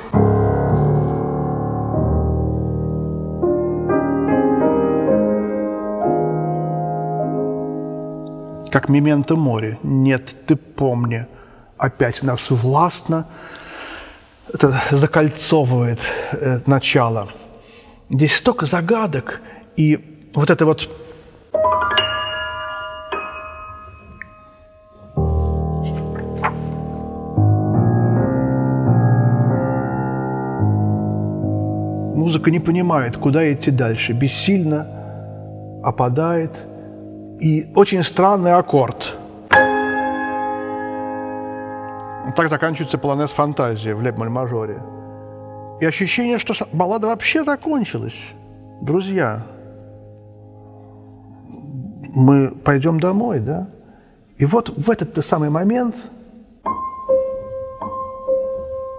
как 8.71 8.89
мементо 8.89 9.37
море. 9.37 9.79
Нет, 9.83 10.35
ты 10.47 10.57
помни, 10.57 11.27
опять 11.77 12.23
нас 12.23 12.51
властно 12.51 13.27
это 14.53 14.83
закольцовывает 14.91 16.01
э, 16.33 16.61
начало. 16.67 17.29
Здесь 18.11 18.37
столько 18.37 18.67
загадок, 18.67 19.41
и 19.77 20.31
вот 20.35 20.51
это 20.51 20.65
вот 20.65 20.89
Музыка 32.15 32.51
не 32.51 32.61
понимает, 32.61 33.17
куда 33.17 33.51
идти 33.53 33.71
дальше, 33.71 34.13
бессильно 34.13 34.87
опадает. 35.83 36.51
И 37.41 37.71
очень 37.75 38.03
странный 38.03 38.55
аккорд. 38.55 39.15
Так 42.37 42.51
заканчивается 42.51 42.99
полонез 42.99 43.31
фантазия 43.31 43.95
в 43.95 44.03
лебмаль-мажоре. 44.03 44.83
И 45.81 45.85
ощущение, 45.85 46.39
что 46.39 46.55
баллада 46.73 47.07
вообще 47.07 47.45
закончилась. 47.45 48.19
Друзья, 48.83 49.47
мы 52.15 52.51
пойдем 52.51 52.99
домой, 52.99 53.41
да? 53.41 53.69
И 54.37 54.45
вот 54.45 54.71
в 54.77 54.91
этот 54.91 55.25
самый 55.25 55.51
момент 55.51 55.95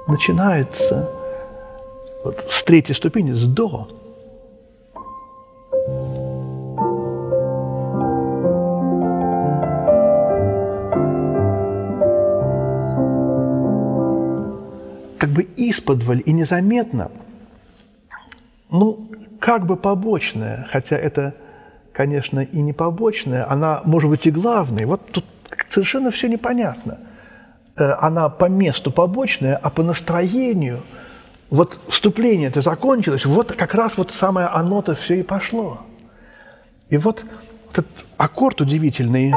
начинается 0.08 1.10
вот 2.24 2.46
с 2.50 2.64
третьей 2.64 2.96
ступени, 2.96 3.32
с 3.32 3.46
до. 3.46 3.99
Как 15.20 15.30
бы 15.30 15.48
исподволь 15.58 16.24
и 16.26 16.32
незаметно, 16.32 17.12
ну, 18.72 19.08
как 19.40 19.66
бы 19.66 19.76
побочная, 19.76 20.68
хотя 20.72 20.98
это, 20.98 21.36
конечно, 21.92 22.40
и 22.40 22.62
не 22.62 22.74
побочная, 22.74 23.50
она 23.52 23.82
может 23.86 24.10
быть 24.10 24.26
и 24.26 24.32
главной. 24.32 24.86
Вот 24.86 25.12
тут 25.12 25.26
совершенно 25.70 26.10
все 26.10 26.28
непонятно. 26.28 27.00
Э, 27.76 27.96
она 28.00 28.30
по 28.30 28.46
месту 28.46 28.92
побочная, 28.92 29.58
а 29.58 29.70
по 29.70 29.84
настроению, 29.84 30.82
вот 31.50 31.80
вступление 31.90 32.48
это 32.48 32.62
закончилось, 32.62 33.26
вот 33.26 33.52
как 33.52 33.76
раз 33.76 33.98
вот 33.98 34.12
самое 34.12 34.48
оно-то 34.48 34.96
все 34.96 35.20
и 35.20 35.24
пошло. 35.24 35.82
И 36.90 36.98
вот 36.98 37.26
этот 37.72 37.88
аккорд 38.18 38.62
удивительный, 38.62 39.34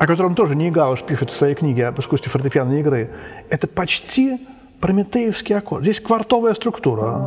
о 0.00 0.06
котором 0.06 0.34
тоже 0.34 0.54
Нейгауш 0.54 1.02
пишет 1.02 1.30
в 1.30 1.36
своей 1.36 1.54
книге 1.54 1.86
об 1.86 2.00
искусстве 2.00 2.32
фортепианной 2.32 2.80
игры, 2.80 3.10
это 3.50 3.68
почти 3.68 4.40
прометеевский 4.80 5.54
аккорд. 5.54 5.82
Здесь 5.82 6.00
квартовая 6.00 6.54
структура. 6.54 7.20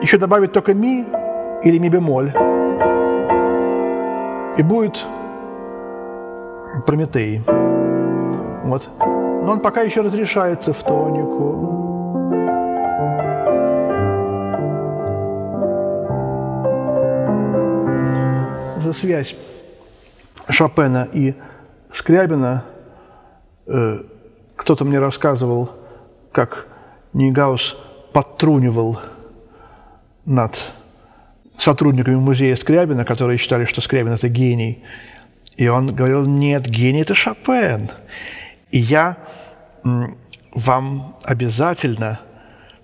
Еще 0.00 0.18
добавить 0.18 0.52
только 0.52 0.74
ми 0.74 1.04
или 1.64 1.78
ми 1.78 1.88
бемоль. 1.88 2.32
И 4.56 4.62
будет 4.62 5.04
Прометей. 6.86 7.42
Вот. 8.64 8.88
Но 9.00 9.50
он 9.50 9.60
пока 9.60 9.82
еще 9.82 10.02
разрешается 10.02 10.72
в 10.72 10.80
тонику. 10.84 11.56
За 18.80 18.92
связь 18.92 19.34
Шопена 20.48 21.08
и 21.12 21.34
Скрябина 21.92 22.64
э, 23.66 24.02
кто-то 24.56 24.84
мне 24.84 24.98
рассказывал, 24.98 25.70
как 26.32 26.66
Нейгаус 27.12 27.76
подтрунивал 28.12 29.00
над 30.24 30.58
сотрудниками 31.58 32.16
музея 32.16 32.56
Скрябина, 32.56 33.04
которые 33.04 33.38
считали, 33.38 33.64
что 33.64 33.80
Скрябин– 33.80 34.12
это 34.14 34.28
гений. 34.28 34.84
И 35.56 35.68
он 35.68 35.94
говорил, 35.94 36.24
нет, 36.26 36.66
гений– 36.66 37.00
это 37.02 37.14
Шопен. 37.14 37.90
И 38.70 38.78
я 38.78 39.16
вам 40.52 41.16
обязательно 41.24 42.20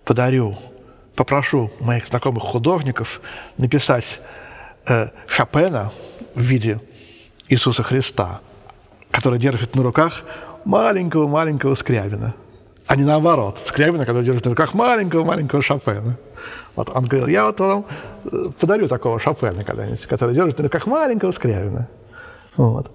подарю, 0.04 0.56
попрошу 1.16 1.70
моих 1.80 2.08
знакомых 2.08 2.42
художников 2.42 3.20
написать 3.58 4.20
э, 4.86 5.08
Шопена 5.26 5.90
в 6.34 6.40
виде 6.40 6.80
Иисуса 7.54 7.82
Христа, 7.82 8.40
который 9.10 9.38
держит 9.38 9.76
на 9.76 9.82
руках 9.82 10.22
маленького-маленького 10.64 11.74
Скрябина, 11.74 12.34
а 12.86 12.96
не 12.96 13.04
наоборот, 13.04 13.58
Скрябина, 13.66 14.04
который 14.04 14.24
держит 14.24 14.44
на 14.44 14.50
руках 14.50 14.74
маленького-маленького 14.74 15.62
Шопена. 15.62 16.16
Вот 16.74 16.90
он 16.90 17.04
говорил, 17.04 17.28
я 17.28 17.46
вот 17.46 17.60
вам 17.60 17.86
э, 18.24 18.48
подарю 18.60 18.88
такого 18.88 19.18
Шопена 19.18 19.64
когда-нибудь, 19.64 20.04
который 20.06 20.34
держит 20.34 20.58
на 20.58 20.64
руках 20.64 20.86
маленького 20.86 21.32
Скрябина. 21.32 21.88
Вот. 22.56 22.90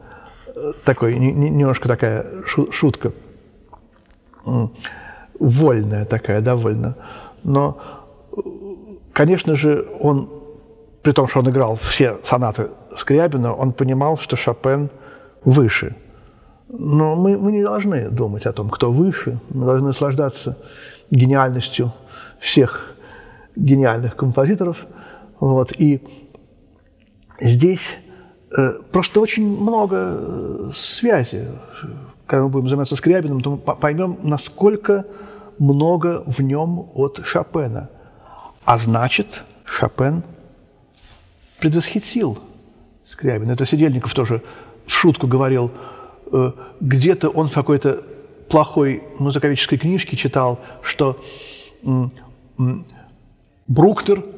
Такой, 0.83 1.15
немножко 1.15 1.87
такая 1.87 2.25
шутка. 2.45 3.13
Вольная 5.39 6.05
такая, 6.05 6.41
довольно. 6.41 6.95
Но, 7.43 7.79
конечно 9.13 9.55
же, 9.55 9.87
он, 10.01 10.29
при 11.01 11.13
том, 11.13 11.29
что 11.29 11.39
он 11.39 11.49
играл 11.49 11.77
все 11.77 12.17
сонаты 12.25 12.67
Скрябина, 12.97 13.53
он 13.53 13.73
понимал, 13.73 14.17
что 14.17 14.35
Шопен 14.35 14.89
выше. 15.43 15.95
Но 16.67 17.15
мы, 17.15 17.37
мы 17.37 17.51
не 17.51 17.63
должны 17.63 18.09
думать 18.09 18.45
о 18.45 18.53
том, 18.53 18.69
кто 18.69 18.91
выше. 18.91 19.39
Мы 19.49 19.65
должны 19.65 19.87
наслаждаться 19.87 20.57
гениальностью 21.09 21.91
всех 22.39 22.95
гениальных 23.55 24.15
композиторов. 24.15 24.77
Вот. 25.39 25.73
И 25.77 26.01
здесь 27.39 27.97
Э, 28.51 28.79
просто 28.91 29.21
очень 29.21 29.45
много 29.45 29.95
э, 29.97 30.71
связи. 30.75 31.47
Когда 32.25 32.43
мы 32.43 32.49
будем 32.49 32.67
заниматься 32.67 32.95
Скрябиным, 32.95 33.41
то 33.41 33.51
мы 33.51 33.57
поймем, 33.57 34.17
насколько 34.23 35.05
много 35.59 36.23
в 36.25 36.41
нем 36.41 36.89
от 36.95 37.19
Шопена. 37.23 37.89
А 38.65 38.77
значит, 38.77 39.43
Шопен 39.65 40.23
предвосхитил 41.59 42.39
Скрябина. 43.11 43.53
Это 43.53 43.65
Сидельников 43.65 44.13
тоже 44.13 44.41
в 44.85 44.91
шутку 44.91 45.27
говорил, 45.27 45.71
э, 46.31 46.51
где-то 46.79 47.29
он 47.29 47.47
в 47.47 47.53
какой-то 47.53 48.03
плохой 48.49 49.03
музыковической 49.19 49.77
книжке 49.77 50.17
читал, 50.17 50.59
что 50.81 51.21
Бруктер– 53.67 54.23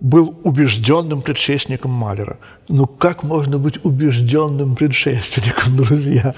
был 0.00 0.38
убежденным 0.44 1.22
предшественником 1.22 1.90
Малера. 1.90 2.38
Ну 2.68 2.86
как 2.86 3.22
можно 3.22 3.58
быть 3.58 3.84
убежденным 3.84 4.76
предшественником, 4.76 5.76
друзья, 5.76 6.34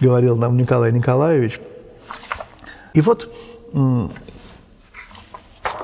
говорил 0.00 0.36
нам 0.36 0.56
Николай 0.56 0.92
Николаевич. 0.92 1.58
И 2.94 3.00
вот, 3.00 3.32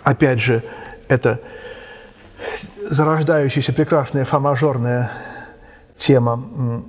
опять 0.03 0.41
же, 0.41 0.63
это 1.09 1.41
зарождающаяся 2.91 3.73
прекрасная 3.73 4.25
фа-мажорная 4.25 5.11
тема 5.97 6.85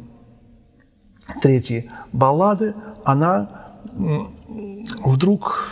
третьей 1.41 1.91
баллады, 2.11 2.73
она 3.03 3.49
вдруг 5.03 5.69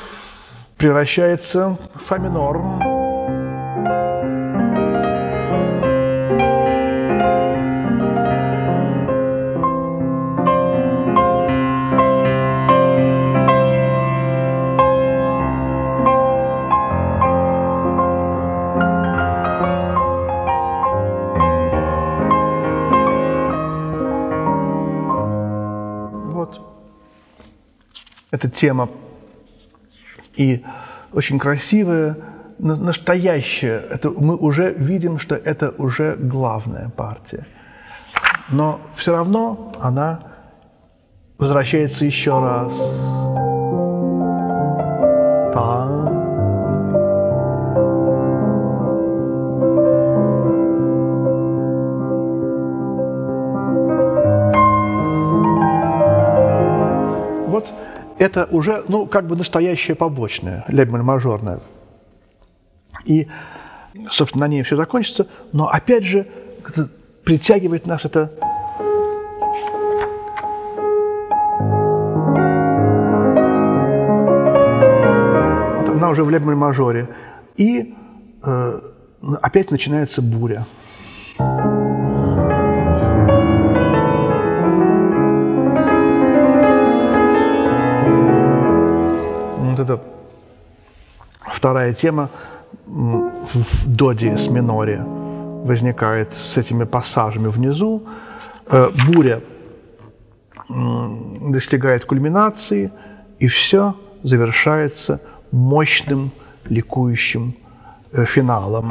превращается 0.78 1.78
в 1.96 2.00
фа 2.00 2.18
минор. 2.18 3.03
Эта 28.34 28.50
тема. 28.50 28.90
И 30.36 30.64
очень 31.14 31.38
красивая, 31.38 32.18
настоящая. 32.58 33.78
Это, 33.92 34.10
мы 34.10 34.36
уже 34.36 34.74
видим, 34.74 35.20
что 35.20 35.36
это 35.36 35.70
уже 35.78 36.16
главная 36.16 36.90
партия. 36.90 37.46
Но 38.50 38.82
все 38.96 39.12
равно 39.12 39.74
она 39.80 40.20
возвращается 41.38 42.06
еще 42.06 42.40
раз. 42.40 42.74
Это 58.20 58.48
уже, 58.52 58.84
ну, 58.88 59.06
как 59.06 59.28
бы 59.28 59.36
настоящее 59.36 59.96
побочное, 59.96 60.66
лебель 60.68 61.02
мажорное. 61.02 61.60
И, 63.06 63.28
собственно, 64.12 64.46
на 64.46 64.50
ней 64.50 64.64
все 64.64 64.76
закончится, 64.76 65.28
но 65.52 65.68
опять 65.68 66.04
же 66.04 66.28
притягивает 67.24 67.86
нас 67.86 68.06
это 68.06 68.32
она 76.04 76.10
уже 76.10 76.26
в 76.26 76.30
лебель 76.30 76.56
мажоре. 76.56 77.08
И 77.56 77.96
э, 78.44 78.80
опять 79.42 79.72
начинается 79.72 80.22
буря. 80.22 80.66
Вторая 91.64 91.94
тема 91.94 92.30
в 92.88 93.88
до 93.88 94.12
диез 94.12 94.48
миноре 94.48 95.02
возникает 95.66 96.34
с 96.34 96.58
этими 96.58 96.84
пассажами 96.84 97.48
внизу. 97.48 98.04
Э, 98.66 98.90
буря 99.08 99.40
достигает 100.68 102.04
кульминации, 102.04 102.92
и 103.40 103.48
все 103.48 103.96
завершается 104.24 105.22
мощным 105.52 106.32
ликующим 106.66 107.56
э, 108.12 108.26
финалом. 108.26 108.90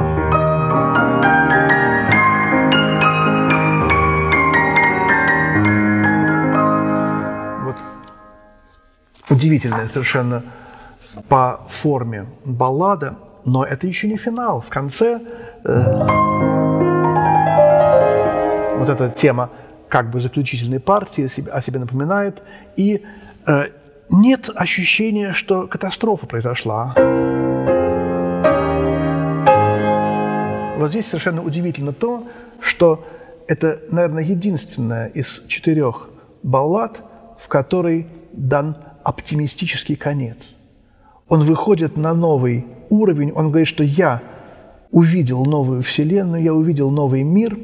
Вот 7.65 7.77
удивительная 9.29 9.87
совершенно 9.89 10.41
по 11.33 11.61
форме 11.67 12.27
баллада, 12.45 13.15
Но 13.43 13.65
это 13.65 13.87
еще 13.87 14.07
не 14.07 14.17
финал. 14.17 14.61
В 14.61 14.69
конце 14.69 15.19
э, 15.63 15.97
вот 18.77 18.87
эта 18.87 19.09
тема 19.09 19.49
как 19.89 20.11
бы 20.11 20.21
заключительной 20.21 20.79
партии 20.79 21.27
о 21.49 21.61
себе 21.63 21.79
напоминает. 21.79 22.43
И 22.75 23.01
э, 23.47 23.63
нет 24.11 24.51
ощущения, 24.53 25.33
что 25.33 25.65
катастрофа 25.65 26.27
произошла. 26.27 26.93
Вот 30.77 30.89
здесь 30.89 31.07
совершенно 31.07 31.41
удивительно 31.41 31.93
то, 31.93 32.27
что 32.59 33.07
это, 33.47 33.79
наверное, 33.89 34.23
единственная 34.23 35.07
из 35.07 35.43
четырех 35.47 36.09
баллад, 36.43 37.01
в 37.43 37.47
которой 37.47 38.05
дан 38.33 38.77
оптимистический 39.03 39.95
конец. 39.95 40.37
Он 41.27 41.43
выходит 41.45 41.97
на 41.97 42.13
новый 42.13 42.65
уровень, 42.89 43.31
он 43.31 43.49
говорит, 43.49 43.67
что 43.67 43.83
я 43.83 44.21
увидел 44.91 45.43
новую 45.45 45.81
вселенную, 45.83 46.43
я 46.43 46.53
увидел 46.53 46.91
новый 46.91 47.23
мир. 47.23 47.57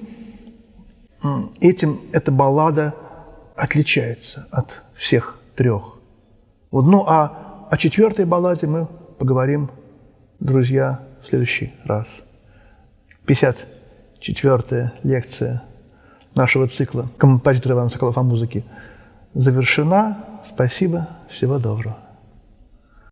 Этим 1.60 2.00
эта 2.12 2.32
баллада 2.32 2.96
отличается 3.56 4.48
от 4.52 4.70
всех 4.96 5.40
трех. 5.56 6.00
Вот, 6.72 6.86
ну 6.86 7.04
а 7.06 7.68
о 7.70 7.78
четвертой 7.78 8.26
балладе 8.26 8.68
мы 8.68 8.88
поговорим, 9.18 9.70
друзья, 10.40 11.02
в 11.24 11.28
следующий 11.28 11.74
раз. 11.86 12.08
54-я 13.28 14.94
лекция 15.04 15.64
нашего 16.34 16.68
цикла 16.68 17.10
«Композитор 17.18 17.74
Иван 17.74 17.90
Соколов 17.90 18.18
о 18.18 18.24
музыке» 18.24 18.64
завершена. 19.34 20.18
Спасибо. 20.52 21.10
Всего 21.30 21.60
доброго. 21.60 22.09